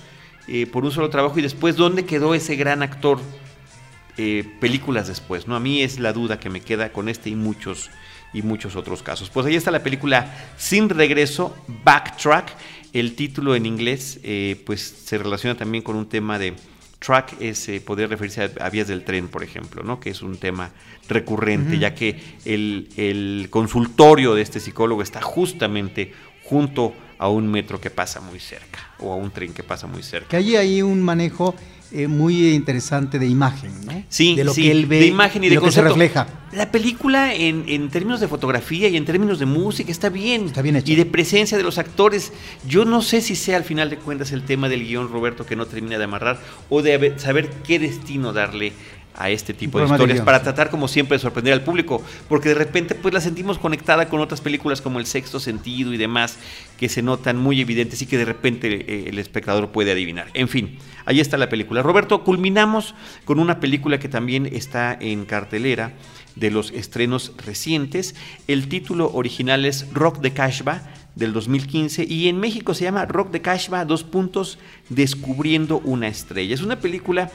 eh, 0.48 0.66
por 0.66 0.84
un 0.84 0.92
solo 0.92 1.10
trabajo 1.10 1.38
y 1.38 1.42
después, 1.44 1.76
¿dónde 1.76 2.04
quedó 2.06 2.34
ese 2.34 2.56
gran 2.56 2.82
actor 2.82 3.20
eh, 4.18 4.44
películas 4.60 5.08
después? 5.08 5.48
¿no? 5.48 5.56
A 5.56 5.60
mí 5.60 5.82
es 5.82 6.00
la 6.00 6.14
duda 6.14 6.40
que 6.40 6.50
me 6.50 6.62
queda 6.62 6.92
con 6.92 7.10
este 7.10 7.30
y 7.30 7.36
muchos 7.36 7.90
y 8.34 8.42
muchos 8.42 8.76
otros 8.76 9.04
casos. 9.04 9.30
Pues 9.30 9.46
ahí 9.46 9.56
está 9.56 9.72
la 9.72 9.84
película 9.84 10.34
Sin 10.58 10.90
Regreso, 10.90 11.56
Backtrack. 11.84 12.56
El 12.94 13.16
título 13.16 13.56
en 13.56 13.66
inglés 13.66 14.20
eh, 14.24 14.62
pues 14.66 14.82
se 15.06 15.18
relaciona 15.18 15.56
también 15.56 15.84
con 15.84 15.96
un 15.96 16.08
tema 16.08 16.40
de 16.40 16.54
track, 17.02 17.42
es 17.42 17.68
eh, 17.68 17.82
poder 17.82 18.10
referirse 18.10 18.44
a, 18.44 18.66
a 18.66 18.70
vías 18.70 18.88
del 18.88 19.04
tren, 19.04 19.28
por 19.28 19.44
ejemplo, 19.44 19.84
¿no? 19.84 20.00
que 20.00 20.12
es 20.12 20.22
un 20.22 20.38
tema 20.38 20.72
recurrente, 21.10 21.80
ya 21.80 21.96
que 21.96 22.20
el, 22.46 22.90
el 22.96 23.48
consultorio 23.50 24.36
de 24.36 24.44
este 24.44 24.60
psicólogo 24.60 25.02
está 25.02 25.20
justamente 25.22 26.14
junto 26.44 26.94
a 27.18 27.28
un 27.28 27.48
metro 27.48 27.82
que 27.82 27.90
pasa 27.90 28.22
muy 28.22 28.40
cerca 28.40 28.80
o 29.00 29.12
a 29.12 29.16
un 29.16 29.32
tren 29.32 29.54
que 29.54 29.64
pasa 29.64 29.88
muy 29.88 30.04
cerca. 30.04 30.30
Que 30.30 30.38
hay 30.38 30.56
ahí 30.56 30.82
un 30.82 31.02
manejo 31.02 31.56
eh, 31.92 32.08
muy 32.08 32.54
interesante 32.54 33.20
de 33.20 33.28
imagen, 33.28 33.72
¿no? 33.86 34.04
Sí, 34.10 34.36
de 34.36 34.44
lo 34.44 34.54
sí, 34.54 34.64
que 34.64 34.72
él 34.72 34.86
ve, 34.86 35.00
de 35.00 35.08
imagen 35.08 35.44
y 35.44 35.50
de, 35.50 35.56
lo 35.56 35.62
que 35.62 35.72
se 35.72 35.82
concepto. 35.82 36.00
refleja. 36.00 36.28
La 36.54 36.72
película 36.72 37.34
en, 37.34 37.66
en 37.68 37.90
términos 37.90 38.20
de 38.20 38.28
fotografía 38.28 38.88
y 38.88 38.98
en 38.98 39.06
términos 39.06 39.40
de 39.40 39.46
música 39.46 39.92
está 39.92 40.10
bien. 40.10 40.46
Está 40.46 40.62
bien 40.62 40.76
hecha. 40.76 40.92
Y 40.92 40.96
de 40.96 41.06
presencia 41.06 41.58
de 41.58 41.64
los 41.64 41.78
actores. 41.78 42.34
Yo 42.68 42.86
no 42.86 43.02
sé 43.02 43.22
si 43.22 43.36
sea 43.36 43.58
al 43.58 43.64
final 43.64 43.90
de 43.90 43.98
cuentas 43.98 44.32
el 44.32 44.44
tema 44.44 44.70
del 44.70 44.86
guion, 44.86 45.10
Roberto, 45.10 45.46
que 45.46 45.56
no 45.56 45.66
termina 45.66 45.98
de 45.98 46.04
amarrar 46.04 46.40
o 46.70 46.82
de 46.82 47.18
saber 47.20 47.50
qué 47.66 47.80
destino 47.80 48.34
darle 48.34 48.74
a 49.16 49.30
este 49.30 49.54
tipo 49.54 49.80
de 49.80 49.86
historias 49.86 50.22
para 50.22 50.42
tratar 50.42 50.70
como 50.70 50.88
siempre 50.88 51.18
de 51.18 51.22
sorprender 51.22 51.54
al 51.54 51.64
público, 51.64 52.02
porque 52.30 52.50
de 52.50 52.56
repente 52.56 52.96
pues 52.96 53.14
la 53.14 53.22
sentimos 53.22 53.58
conectada 53.60 54.10
con 54.10 54.20
otras 54.22 54.42
películas 54.42 54.82
como 54.82 55.00
El 55.00 55.06
Sexto 55.06 55.40
Sentido 55.40 55.94
y 55.94 55.98
demás 55.98 56.38
que 56.78 56.90
se 56.90 57.02
notan 57.02 57.38
muy 57.38 57.62
evidentes 57.62 58.02
y 58.02 58.06
que 58.06 58.18
de 58.18 58.26
repente 58.26 58.68
eh, 58.74 59.10
el 59.10 59.20
espectador 59.20 59.70
puede 59.70 59.92
adivinar. 59.92 60.28
En 60.34 60.48
fin, 60.48 60.78
ahí 61.06 61.20
está 61.20 61.38
la 61.38 61.50
película. 61.50 61.82
Roberto, 61.82 62.24
culminamos 62.24 62.96
con 63.26 63.40
una 63.40 63.60
película 63.60 64.00
que 64.00 64.10
también 64.10 64.46
está 64.46 64.98
en 65.00 65.26
cartelera 65.26 65.94
de 66.36 66.52
los 66.52 66.72
estrenos 66.72 67.34
recientes. 67.46 68.16
El 68.48 68.68
título 68.68 69.12
original 69.14 69.66
es 69.66 69.92
Rock 69.94 70.20
de 70.20 70.32
Kashba 70.32 70.82
del 71.16 71.34
2015 71.34 72.06
y 72.08 72.30
en 72.30 72.40
México 72.40 72.74
se 72.74 72.86
llama 72.86 73.06
Rock 73.06 73.32
de 73.32 73.42
Kashba, 73.42 73.86
dos 73.86 74.04
puntos, 74.04 74.58
descubriendo 74.90 75.80
una 75.84 76.08
estrella. 76.08 76.54
Es 76.54 76.62
una 76.62 76.80
película 76.80 77.32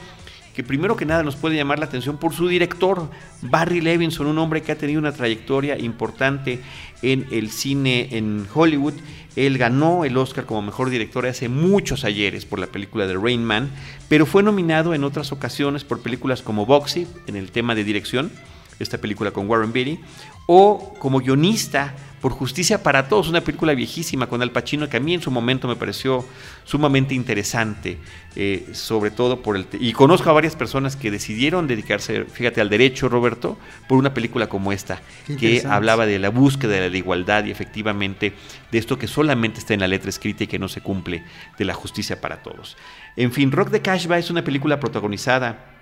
que 0.57 0.63
primero 0.63 0.95
que 0.95 1.05
nada 1.05 1.21
nos 1.21 1.35
puede 1.35 1.55
llamar 1.55 1.77
la 1.77 1.85
atención 1.85 2.17
por 2.17 2.33
su 2.33 2.47
director, 2.47 3.11
Barry 3.43 3.79
Levinson, 3.79 4.25
un 4.25 4.39
hombre 4.39 4.63
que 4.63 4.71
ha 4.71 4.75
tenido 4.75 4.97
una 4.97 5.11
trayectoria 5.11 5.77
importante 5.77 6.61
en 7.03 7.27
el 7.29 7.51
cine 7.51 8.17
en 8.17 8.47
Hollywood. 8.51 8.95
Él 9.35 9.59
ganó 9.59 10.03
el 10.03 10.17
Oscar 10.17 10.47
como 10.47 10.63
mejor 10.63 10.89
director 10.89 11.27
hace 11.27 11.47
muchos 11.47 12.03
ayeres 12.05 12.47
por 12.47 12.57
la 12.57 12.65
película 12.65 13.05
de 13.05 13.13
Rain 13.13 13.45
Man, 13.45 13.69
pero 14.09 14.25
fue 14.25 14.41
nominado 14.41 14.95
en 14.95 15.03
otras 15.03 15.31
ocasiones 15.31 15.83
por 15.83 16.01
películas 16.01 16.41
como 16.41 16.65
Boxy, 16.65 17.05
en 17.27 17.35
el 17.35 17.51
tema 17.51 17.75
de 17.75 17.83
dirección, 17.83 18.31
esta 18.79 18.97
película 18.97 19.29
con 19.29 19.47
Warren 19.47 19.71
Beatty, 19.71 19.99
o 20.47 20.95
como 20.97 21.19
guionista 21.19 21.93
por 22.21 22.31
Justicia 22.31 22.81
para 22.81 23.07
Todos, 23.07 23.29
una 23.29 23.41
película 23.41 23.73
viejísima 23.73 24.27
con 24.27 24.41
Al 24.41 24.51
Pacino 24.51 24.89
que 24.89 24.97
a 24.97 24.99
mí 24.99 25.13
en 25.13 25.21
su 25.21 25.31
momento 25.31 25.67
me 25.67 25.75
pareció 25.75 26.25
sumamente 26.63 27.13
interesante, 27.13 27.99
eh, 28.35 28.67
sobre 28.73 29.11
todo 29.11 29.41
por 29.41 29.55
el... 29.55 29.67
Y 29.79 29.93
conozco 29.93 30.29
a 30.29 30.33
varias 30.33 30.55
personas 30.55 30.95
que 30.95 31.11
decidieron 31.11 31.67
dedicarse, 31.67 32.25
fíjate, 32.25 32.61
al 32.61 32.69
derecho, 32.69 33.09
Roberto, 33.09 33.57
por 33.87 33.97
una 33.97 34.13
película 34.13 34.47
como 34.47 34.71
esta, 34.71 35.01
Qué 35.25 35.37
que 35.37 35.63
hablaba 35.67 36.05
de 36.05 36.19
la 36.19 36.29
búsqueda 36.29 36.73
de 36.73 36.89
la 36.89 36.97
igualdad 36.97 37.45
y 37.45 37.51
efectivamente 37.51 38.33
de 38.71 38.77
esto 38.77 38.97
que 38.97 39.07
solamente 39.07 39.59
está 39.59 39.73
en 39.73 39.81
la 39.81 39.87
letra 39.87 40.09
escrita 40.09 40.43
y 40.43 40.47
que 40.47 40.59
no 40.59 40.67
se 40.67 40.81
cumple, 40.81 41.23
de 41.57 41.65
la 41.65 41.73
justicia 41.73 42.19
para 42.19 42.41
todos. 42.41 42.77
En 43.15 43.31
fin, 43.31 43.51
Rock 43.51 43.69
de 43.69 43.81
Cashba 43.81 44.17
es 44.17 44.29
una 44.29 44.43
película 44.43 44.79
protagonizada 44.79 45.76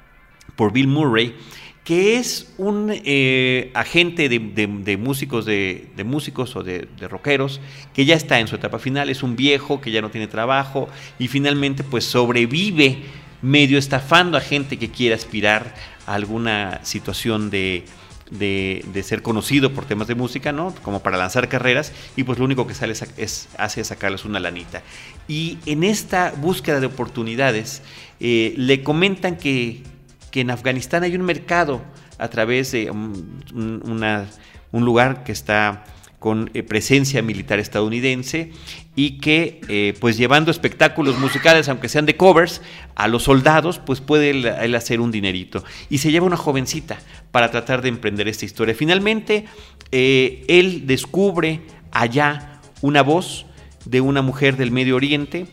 por 0.55 0.71
Bill 0.71 0.87
Murray, 0.87 1.35
que 1.83 2.17
es 2.17 2.51
un 2.57 2.91
eh, 2.91 3.71
agente 3.75 4.27
de, 4.27 4.97
músicos, 4.97 5.45
de, 5.45 5.87
de 5.95 6.03
músicos 6.03 6.55
o 6.55 6.63
de, 6.63 6.87
rockeros, 7.01 7.61
que 7.93 8.05
ya 8.05 8.15
está 8.15 8.39
en 8.39 8.47
su 8.47 8.55
etapa 8.55 8.79
final, 8.79 9.09
es 9.09 9.21
un 9.21 9.35
viejo 9.35 9.81
que 9.81 9.91
ya 9.91 10.01
no 10.01 10.09
tiene 10.09 10.27
trabajo 10.27 10.89
y 11.19 11.27
finalmente 11.27 11.83
pues 11.83 12.05
sobrevive 12.05 13.03
medio 13.41 13.77
estafando 13.77 14.37
a 14.37 14.41
gente 14.41 14.77
que 14.77 14.89
quiere 14.89 15.13
aspirar 15.13 15.75
a 16.07 16.15
alguna 16.15 16.79
situación 16.83 17.51
de 17.51 17.85
de, 18.31 19.03
ser 19.03 19.21
conocido 19.21 19.73
por 19.73 19.85
temas 19.85 20.07
de 20.07 20.15
música, 20.15 20.51
¿no? 20.51 20.73
Como 20.81 21.01
para 21.01 21.17
lanzar 21.17 21.47
carreras, 21.47 21.91
y 22.15 22.23
pues 22.23 22.39
lo 22.39 22.45
único 22.45 22.65
que 22.67 22.73
sale 22.73 22.93
es, 23.17 23.49
hace 23.57 23.83
sacarles 23.83 24.25
una 24.25 24.39
lanita. 24.39 24.81
Y 25.27 25.59
en 25.65 25.83
esta 25.83 26.33
búsqueda 26.37 26.79
de 26.79 26.87
oportunidades, 26.87 27.81
eh, 28.19 28.53
le 28.57 28.83
comentan 28.83 29.37
que, 29.37 29.83
en 30.41 30.51
Afganistán 30.51 31.03
hay 31.03 31.15
un 31.15 31.23
mercado 31.23 31.81
a 32.17 32.27
través 32.29 32.71
de 32.71 32.89
un 32.91 34.85
lugar 34.85 35.23
que 35.23 35.31
está 35.31 35.83
con 36.25 36.49
eh, 36.55 36.63
presencia 36.63 37.21
militar 37.21 37.59
estadounidense 37.59 38.51
y 38.95 39.19
que 39.19 39.61
eh, 39.67 39.93
pues 39.99 40.17
llevando 40.17 40.49
espectáculos 40.49 41.19
musicales, 41.19 41.69
aunque 41.69 41.87
sean 41.87 42.07
de 42.07 42.17
covers, 42.17 42.63
a 42.95 43.07
los 43.07 43.21
soldados, 43.21 43.77
pues 43.77 44.01
puede 44.01 44.31
él, 44.31 44.73
hacer 44.73 45.01
un 45.01 45.11
dinerito. 45.11 45.63
Y 45.87 45.99
se 45.99 46.09
lleva 46.09 46.25
una 46.25 46.35
jovencita 46.35 46.97
para 47.31 47.51
tratar 47.51 47.83
de 47.83 47.89
emprender 47.89 48.27
esta 48.27 48.43
historia. 48.43 48.73
Finalmente, 48.73 49.45
eh, 49.91 50.43
él 50.47 50.87
descubre 50.87 51.61
allá 51.91 52.59
una 52.81 53.03
voz 53.03 53.45
de 53.85 54.01
una 54.01 54.23
mujer 54.23 54.57
del 54.57 54.71
Medio 54.71 54.95
Oriente 54.95 55.45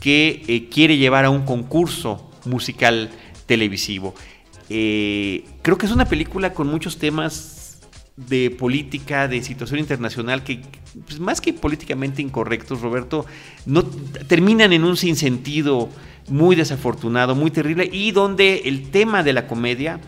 que 0.00 0.66
quiere 0.72 0.96
llevar 0.96 1.26
a 1.26 1.30
un 1.30 1.44
concurso 1.44 2.30
musical 2.46 3.10
televisivo. 3.46 4.14
creo 4.68 5.78
que 5.78 5.86
es 5.86 5.92
una 5.92 6.04
película 6.04 6.52
con 6.52 6.66
muchos 6.66 6.98
temas 6.98 7.56
de 8.16 8.50
política, 8.50 9.28
de 9.28 9.42
situación 9.42 9.78
internacional, 9.78 10.42
que 10.42 10.62
pues, 11.06 11.20
más 11.20 11.40
que 11.40 11.52
políticamente 11.52 12.22
incorrectos, 12.22 12.80
Roberto, 12.80 13.26
no 13.66 13.84
terminan 13.84 14.72
en 14.72 14.84
un 14.84 14.96
sinsentido 14.96 15.88
muy 16.28 16.56
desafortunado, 16.56 17.34
muy 17.34 17.50
terrible, 17.50 17.88
y 17.92 18.12
donde 18.12 18.62
el 18.64 18.90
tema 18.90 19.22
de 19.22 19.32
la 19.32 19.46
comedia 19.46 20.00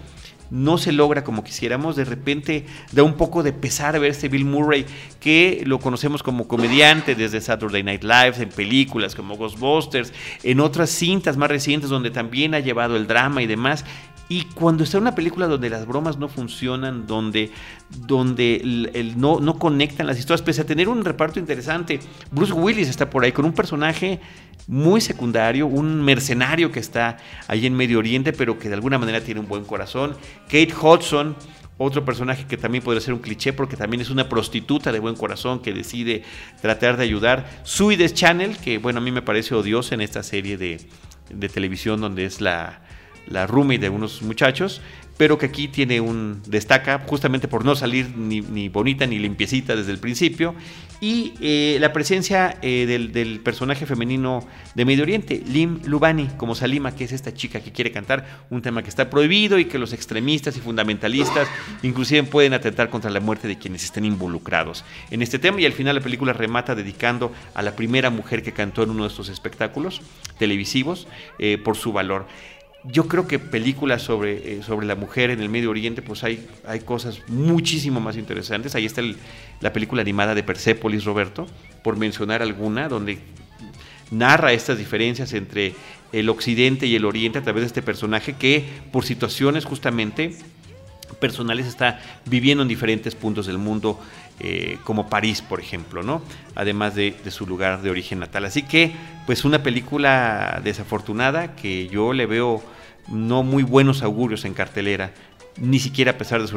no 0.50 0.78
se 0.78 0.92
logra 0.92 1.24
como 1.24 1.44
quisiéramos, 1.44 1.96
de 1.96 2.04
repente 2.04 2.66
da 2.92 3.02
un 3.02 3.14
poco 3.14 3.42
de 3.42 3.52
pesar 3.52 3.98
ver 3.98 4.10
este 4.10 4.28
Bill 4.28 4.44
Murray, 4.44 4.86
que 5.20 5.62
lo 5.66 5.78
conocemos 5.78 6.22
como 6.22 6.48
comediante 6.48 7.14
desde 7.14 7.40
Saturday 7.40 7.82
Night 7.82 8.02
Live, 8.02 8.34
en 8.38 8.48
películas 8.48 9.14
como 9.14 9.36
Ghostbusters, 9.36 10.12
en 10.42 10.60
otras 10.60 10.90
cintas 10.90 11.36
más 11.36 11.48
recientes 11.48 11.90
donde 11.90 12.10
también 12.10 12.54
ha 12.54 12.60
llevado 12.60 12.96
el 12.96 13.06
drama 13.06 13.42
y 13.42 13.46
demás, 13.46 13.84
y 14.28 14.44
cuando 14.44 14.84
está 14.84 14.98
en 14.98 15.04
una 15.04 15.14
película 15.14 15.46
donde 15.46 15.70
las 15.70 15.86
bromas 15.86 16.18
no 16.18 16.28
funcionan, 16.28 17.06
donde, 17.06 17.50
donde 17.88 19.14
no, 19.16 19.40
no 19.40 19.58
conectan 19.58 20.06
las 20.06 20.18
historias, 20.18 20.42
pese 20.42 20.60
a 20.60 20.66
tener 20.66 20.88
un 20.88 21.02
reparto 21.04 21.40
interesante, 21.40 22.00
Bruce 22.30 22.52
Willis 22.52 22.88
está 22.88 23.08
por 23.08 23.24
ahí 23.24 23.32
con 23.32 23.46
un 23.46 23.52
personaje 23.52 24.20
muy 24.66 25.00
secundario, 25.00 25.66
un 25.66 26.02
mercenario 26.02 26.70
que 26.70 26.80
está 26.80 27.16
ahí 27.46 27.64
en 27.64 27.74
Medio 27.74 27.98
Oriente, 27.98 28.34
pero 28.34 28.58
que 28.58 28.68
de 28.68 28.74
alguna 28.74 28.98
manera 28.98 29.22
tiene 29.22 29.40
un 29.40 29.48
buen 29.48 29.64
corazón. 29.64 30.14
Kate 30.44 30.74
Hudson, 30.78 31.34
otro 31.78 32.04
personaje 32.04 32.44
que 32.46 32.58
también 32.58 32.84
podría 32.84 33.00
ser 33.00 33.14
un 33.14 33.20
cliché 33.20 33.54
porque 33.54 33.78
también 33.78 34.02
es 34.02 34.10
una 34.10 34.28
prostituta 34.28 34.92
de 34.92 34.98
buen 34.98 35.14
corazón 35.14 35.60
que 35.60 35.72
decide 35.72 36.22
tratar 36.60 36.98
de 36.98 37.04
ayudar. 37.04 37.48
Suides 37.62 38.12
Channel, 38.12 38.58
que 38.58 38.76
bueno, 38.76 38.98
a 38.98 39.02
mí 39.02 39.10
me 39.10 39.22
parece 39.22 39.54
odiosa 39.54 39.94
en 39.94 40.02
esta 40.02 40.22
serie 40.22 40.58
de, 40.58 40.86
de 41.30 41.48
televisión 41.48 42.02
donde 42.02 42.26
es 42.26 42.42
la, 42.42 42.82
la 43.30 43.46
roommate 43.46 43.78
de 43.78 43.88
unos 43.88 44.22
muchachos, 44.22 44.80
pero 45.18 45.36
que 45.36 45.46
aquí 45.46 45.68
tiene 45.68 46.00
un 46.00 46.40
destaca 46.46 47.00
justamente 47.06 47.48
por 47.48 47.64
no 47.64 47.76
salir 47.76 48.16
ni, 48.16 48.68
bonita 48.68 49.06
ni 49.06 49.18
limpiecita 49.18 49.76
desde 49.76 49.90
el 49.90 49.98
principio 49.98 50.54
y 51.00 51.34
eh, 51.40 51.76
la 51.80 51.92
presencia 51.92 52.56
eh, 52.62 52.86
del, 52.86 53.40
personaje 53.40 53.86
femenino 53.86 54.46
de 54.74 54.84
Medio 54.84 55.02
Oriente, 55.02 55.42
Lim 55.46 55.80
Lubani, 55.84 56.28
como 56.36 56.54
Salima, 56.54 56.94
que 56.94 57.04
es 57.04 57.12
esta 57.12 57.34
chica 57.34 57.60
que 57.60 57.72
quiere 57.72 57.92
cantar 57.92 58.26
un 58.50 58.62
tema 58.62 58.82
que 58.82 58.88
está 58.88 59.10
prohibido 59.10 59.58
y 59.58 59.66
que 59.66 59.78
los 59.78 59.92
extremistas 59.92 60.56
y 60.56 60.60
fundamentalistas 60.60 61.48
inclusive 61.82 62.24
pueden 62.24 62.52
atentar 62.52 62.90
contra 62.90 63.10
la 63.10 63.20
muerte 63.20 63.46
de 63.46 63.58
quienes 63.58 63.84
estén 63.84 64.04
involucrados 64.04 64.84
en 65.10 65.22
este 65.22 65.38
tema. 65.38 65.60
Y 65.60 65.66
al 65.66 65.72
final 65.72 65.96
la 65.96 66.00
película 66.02 66.32
remata 66.32 66.74
dedicando 66.74 67.32
a 67.54 67.62
la 67.62 67.74
primera 67.76 68.10
mujer 68.10 68.42
que 68.42 68.52
cantó 68.52 68.82
en 68.82 68.90
uno 68.90 69.04
de 69.04 69.08
estos 69.08 69.28
espectáculos 69.28 70.00
televisivos 70.38 71.06
eh, 71.38 71.58
por 71.58 71.76
su 71.76 71.92
valor 71.92 72.26
yo 72.90 73.06
creo 73.06 73.28
que 73.28 73.38
películas 73.38 74.02
sobre, 74.02 74.58
eh, 74.58 74.62
sobre 74.62 74.86
la 74.86 74.94
mujer 74.94 75.30
en 75.30 75.40
el 75.40 75.48
Medio 75.48 75.70
Oriente, 75.70 76.00
pues 76.00 76.24
hay, 76.24 76.46
hay 76.66 76.80
cosas 76.80 77.20
muchísimo 77.28 78.00
más 78.00 78.16
interesantes. 78.16 78.74
Ahí 78.74 78.86
está 78.86 79.02
la 79.60 79.72
película 79.72 80.00
animada 80.00 80.34
de 80.34 80.42
Persepolis, 80.42 81.04
Roberto, 81.04 81.46
por 81.84 81.96
mencionar 81.96 82.40
alguna, 82.42 82.88
donde 82.88 83.18
narra 84.10 84.52
estas 84.52 84.78
diferencias 84.78 85.34
entre 85.34 85.74
el 86.12 86.30
Occidente 86.30 86.86
y 86.86 86.96
el 86.96 87.04
Oriente 87.04 87.38
a 87.38 87.42
través 87.42 87.62
de 87.62 87.66
este 87.66 87.82
personaje 87.82 88.34
que, 88.34 88.64
por 88.90 89.04
situaciones 89.04 89.66
justamente 89.66 90.34
personales, 91.20 91.66
está 91.66 92.00
viviendo 92.24 92.62
en 92.62 92.68
diferentes 92.68 93.14
puntos 93.14 93.46
del 93.46 93.58
mundo, 93.58 94.00
eh, 94.40 94.78
como 94.84 95.10
París, 95.10 95.42
por 95.42 95.60
ejemplo, 95.60 96.02
¿no? 96.02 96.22
Además 96.54 96.94
de, 96.94 97.14
de, 97.22 97.30
su 97.30 97.46
lugar 97.46 97.82
de 97.82 97.90
origen 97.90 98.20
natal. 98.20 98.46
Así 98.46 98.62
que, 98.62 98.92
pues 99.26 99.44
una 99.44 99.62
película 99.62 100.60
desafortunada 100.64 101.54
que 101.56 101.88
yo 101.88 102.12
le 102.12 102.24
veo 102.24 102.62
no 103.08 103.42
muy 103.42 103.62
buenos 103.62 104.02
augurios 104.02 104.44
en 104.44 104.54
cartelera, 104.54 105.12
ni 105.56 105.78
siquiera 105.78 106.12
a 106.12 106.18
pesar 106.18 106.40
de 106.40 106.48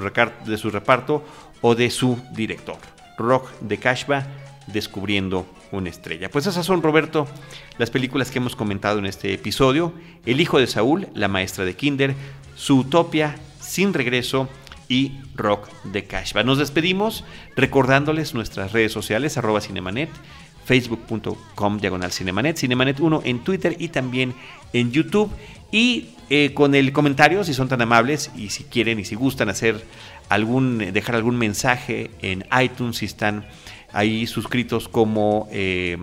su, 0.58 0.70
reparto 0.70 1.26
o 1.62 1.76
de 1.76 1.90
su 1.90 2.20
director. 2.34 2.78
Rock 3.18 3.52
de 3.62 3.78
Kashba 3.78 4.28
descubriendo 4.68 5.46
una 5.72 5.90
estrella. 5.90 6.30
Pues 6.30 6.48
esas 6.48 6.66
son, 6.66 6.82
Roberto, 6.82 7.28
las 7.78 7.90
películas 7.90 8.32
que 8.32 8.40
hemos 8.40 8.56
comentado 8.56 9.00
en 9.00 9.06
este 9.06 9.34
episodio. 9.34 9.94
El 10.26 10.42
hijo 10.42 10.60
de 10.60 10.68
Saúl, 10.68 11.08
la 11.14 11.28
maestra 11.28 11.66
de 11.66 11.76
Kinder, 11.76 12.16
su 12.56 12.80
utopia, 12.80 13.36
sin 13.60 13.94
regreso 13.94 14.50
y 14.88 15.14
rock 15.36 15.70
de 15.86 16.04
Kashba. 16.06 16.44
Nos 16.44 16.58
despedimos 16.58 17.24
recordándoles 17.56 18.34
nuestras 18.34 18.74
redes 18.74 18.92
sociales, 18.92 19.38
arroba 19.38 19.62
cinemanet, 19.62 20.10
facebook.com 20.72 21.80
diagonal 21.80 22.14
cinemanet, 22.14 22.56
cinemanet 22.56 23.02
1 23.02 23.24
en 23.26 23.40
Twitter 23.40 23.76
y 23.78 23.90
también 23.90 24.34
en 24.72 24.94
YouTube. 24.94 25.30
Y 25.70 26.12
eh, 26.30 26.54
con 26.54 26.76
el 26.76 26.94
comentario, 26.94 27.44
si 27.44 27.54
son 27.54 27.68
tan 27.68 27.82
amables 27.82 28.32
y 28.38 28.52
si 28.52 28.64
quieren 28.64 28.98
y 28.98 29.04
si 29.04 29.16
gustan 29.16 29.50
hacer 29.50 29.84
algún, 30.30 30.78
dejar 30.94 31.16
algún 31.16 31.38
mensaje 31.38 32.10
en 32.22 32.46
iTunes, 32.58 33.00
si 33.00 33.06
están 33.06 33.46
ahí 33.92 34.26
suscritos 34.28 34.88
como, 34.88 35.50
eh, 35.52 35.98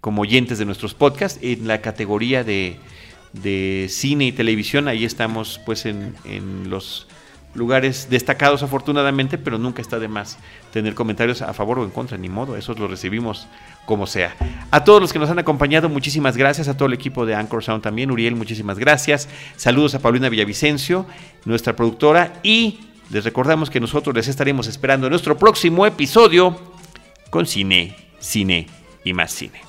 como 0.00 0.22
oyentes 0.22 0.60
de 0.60 0.64
nuestros 0.64 0.94
podcasts, 0.94 1.40
en 1.42 1.66
la 1.66 1.80
categoría 1.80 2.44
de, 2.44 2.76
de 3.32 3.88
cine 3.90 4.26
y 4.26 4.32
televisión, 4.32 4.86
ahí 4.86 5.04
estamos 5.04 5.60
pues 5.66 5.86
en, 5.86 6.14
en 6.24 6.70
los 6.70 7.08
lugares 7.54 8.08
destacados 8.10 8.62
afortunadamente, 8.62 9.38
pero 9.38 9.58
nunca 9.58 9.82
está 9.82 9.98
de 9.98 10.08
más 10.08 10.38
tener 10.72 10.94
comentarios 10.94 11.42
a 11.42 11.52
favor 11.52 11.78
o 11.78 11.84
en 11.84 11.90
contra, 11.90 12.16
ni 12.18 12.28
modo, 12.28 12.56
esos 12.56 12.78
los 12.78 12.90
recibimos 12.90 13.46
como 13.86 14.06
sea. 14.06 14.34
A 14.70 14.84
todos 14.84 15.00
los 15.00 15.12
que 15.12 15.18
nos 15.18 15.30
han 15.30 15.38
acompañado, 15.38 15.88
muchísimas 15.88 16.36
gracias. 16.36 16.68
A 16.68 16.76
todo 16.76 16.88
el 16.88 16.94
equipo 16.94 17.24
de 17.24 17.34
Anchor 17.34 17.64
Sound 17.64 17.82
también. 17.82 18.10
Uriel, 18.10 18.36
muchísimas 18.36 18.78
gracias. 18.78 19.28
Saludos 19.56 19.94
a 19.94 19.98
Paulina 20.00 20.28
Villavicencio, 20.28 21.06
nuestra 21.46 21.74
productora. 21.74 22.34
Y 22.42 22.80
les 23.10 23.24
recordamos 23.24 23.70
que 23.70 23.80
nosotros 23.80 24.14
les 24.14 24.28
estaremos 24.28 24.66
esperando 24.66 25.06
en 25.06 25.10
nuestro 25.10 25.38
próximo 25.38 25.86
episodio 25.86 26.54
con 27.30 27.46
cine, 27.46 27.96
cine 28.18 28.66
y 29.04 29.14
más 29.14 29.32
cine. 29.32 29.62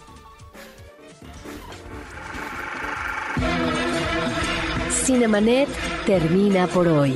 Cinemanet 4.90 5.70
termina 6.06 6.68
por 6.68 6.88
hoy. 6.88 7.16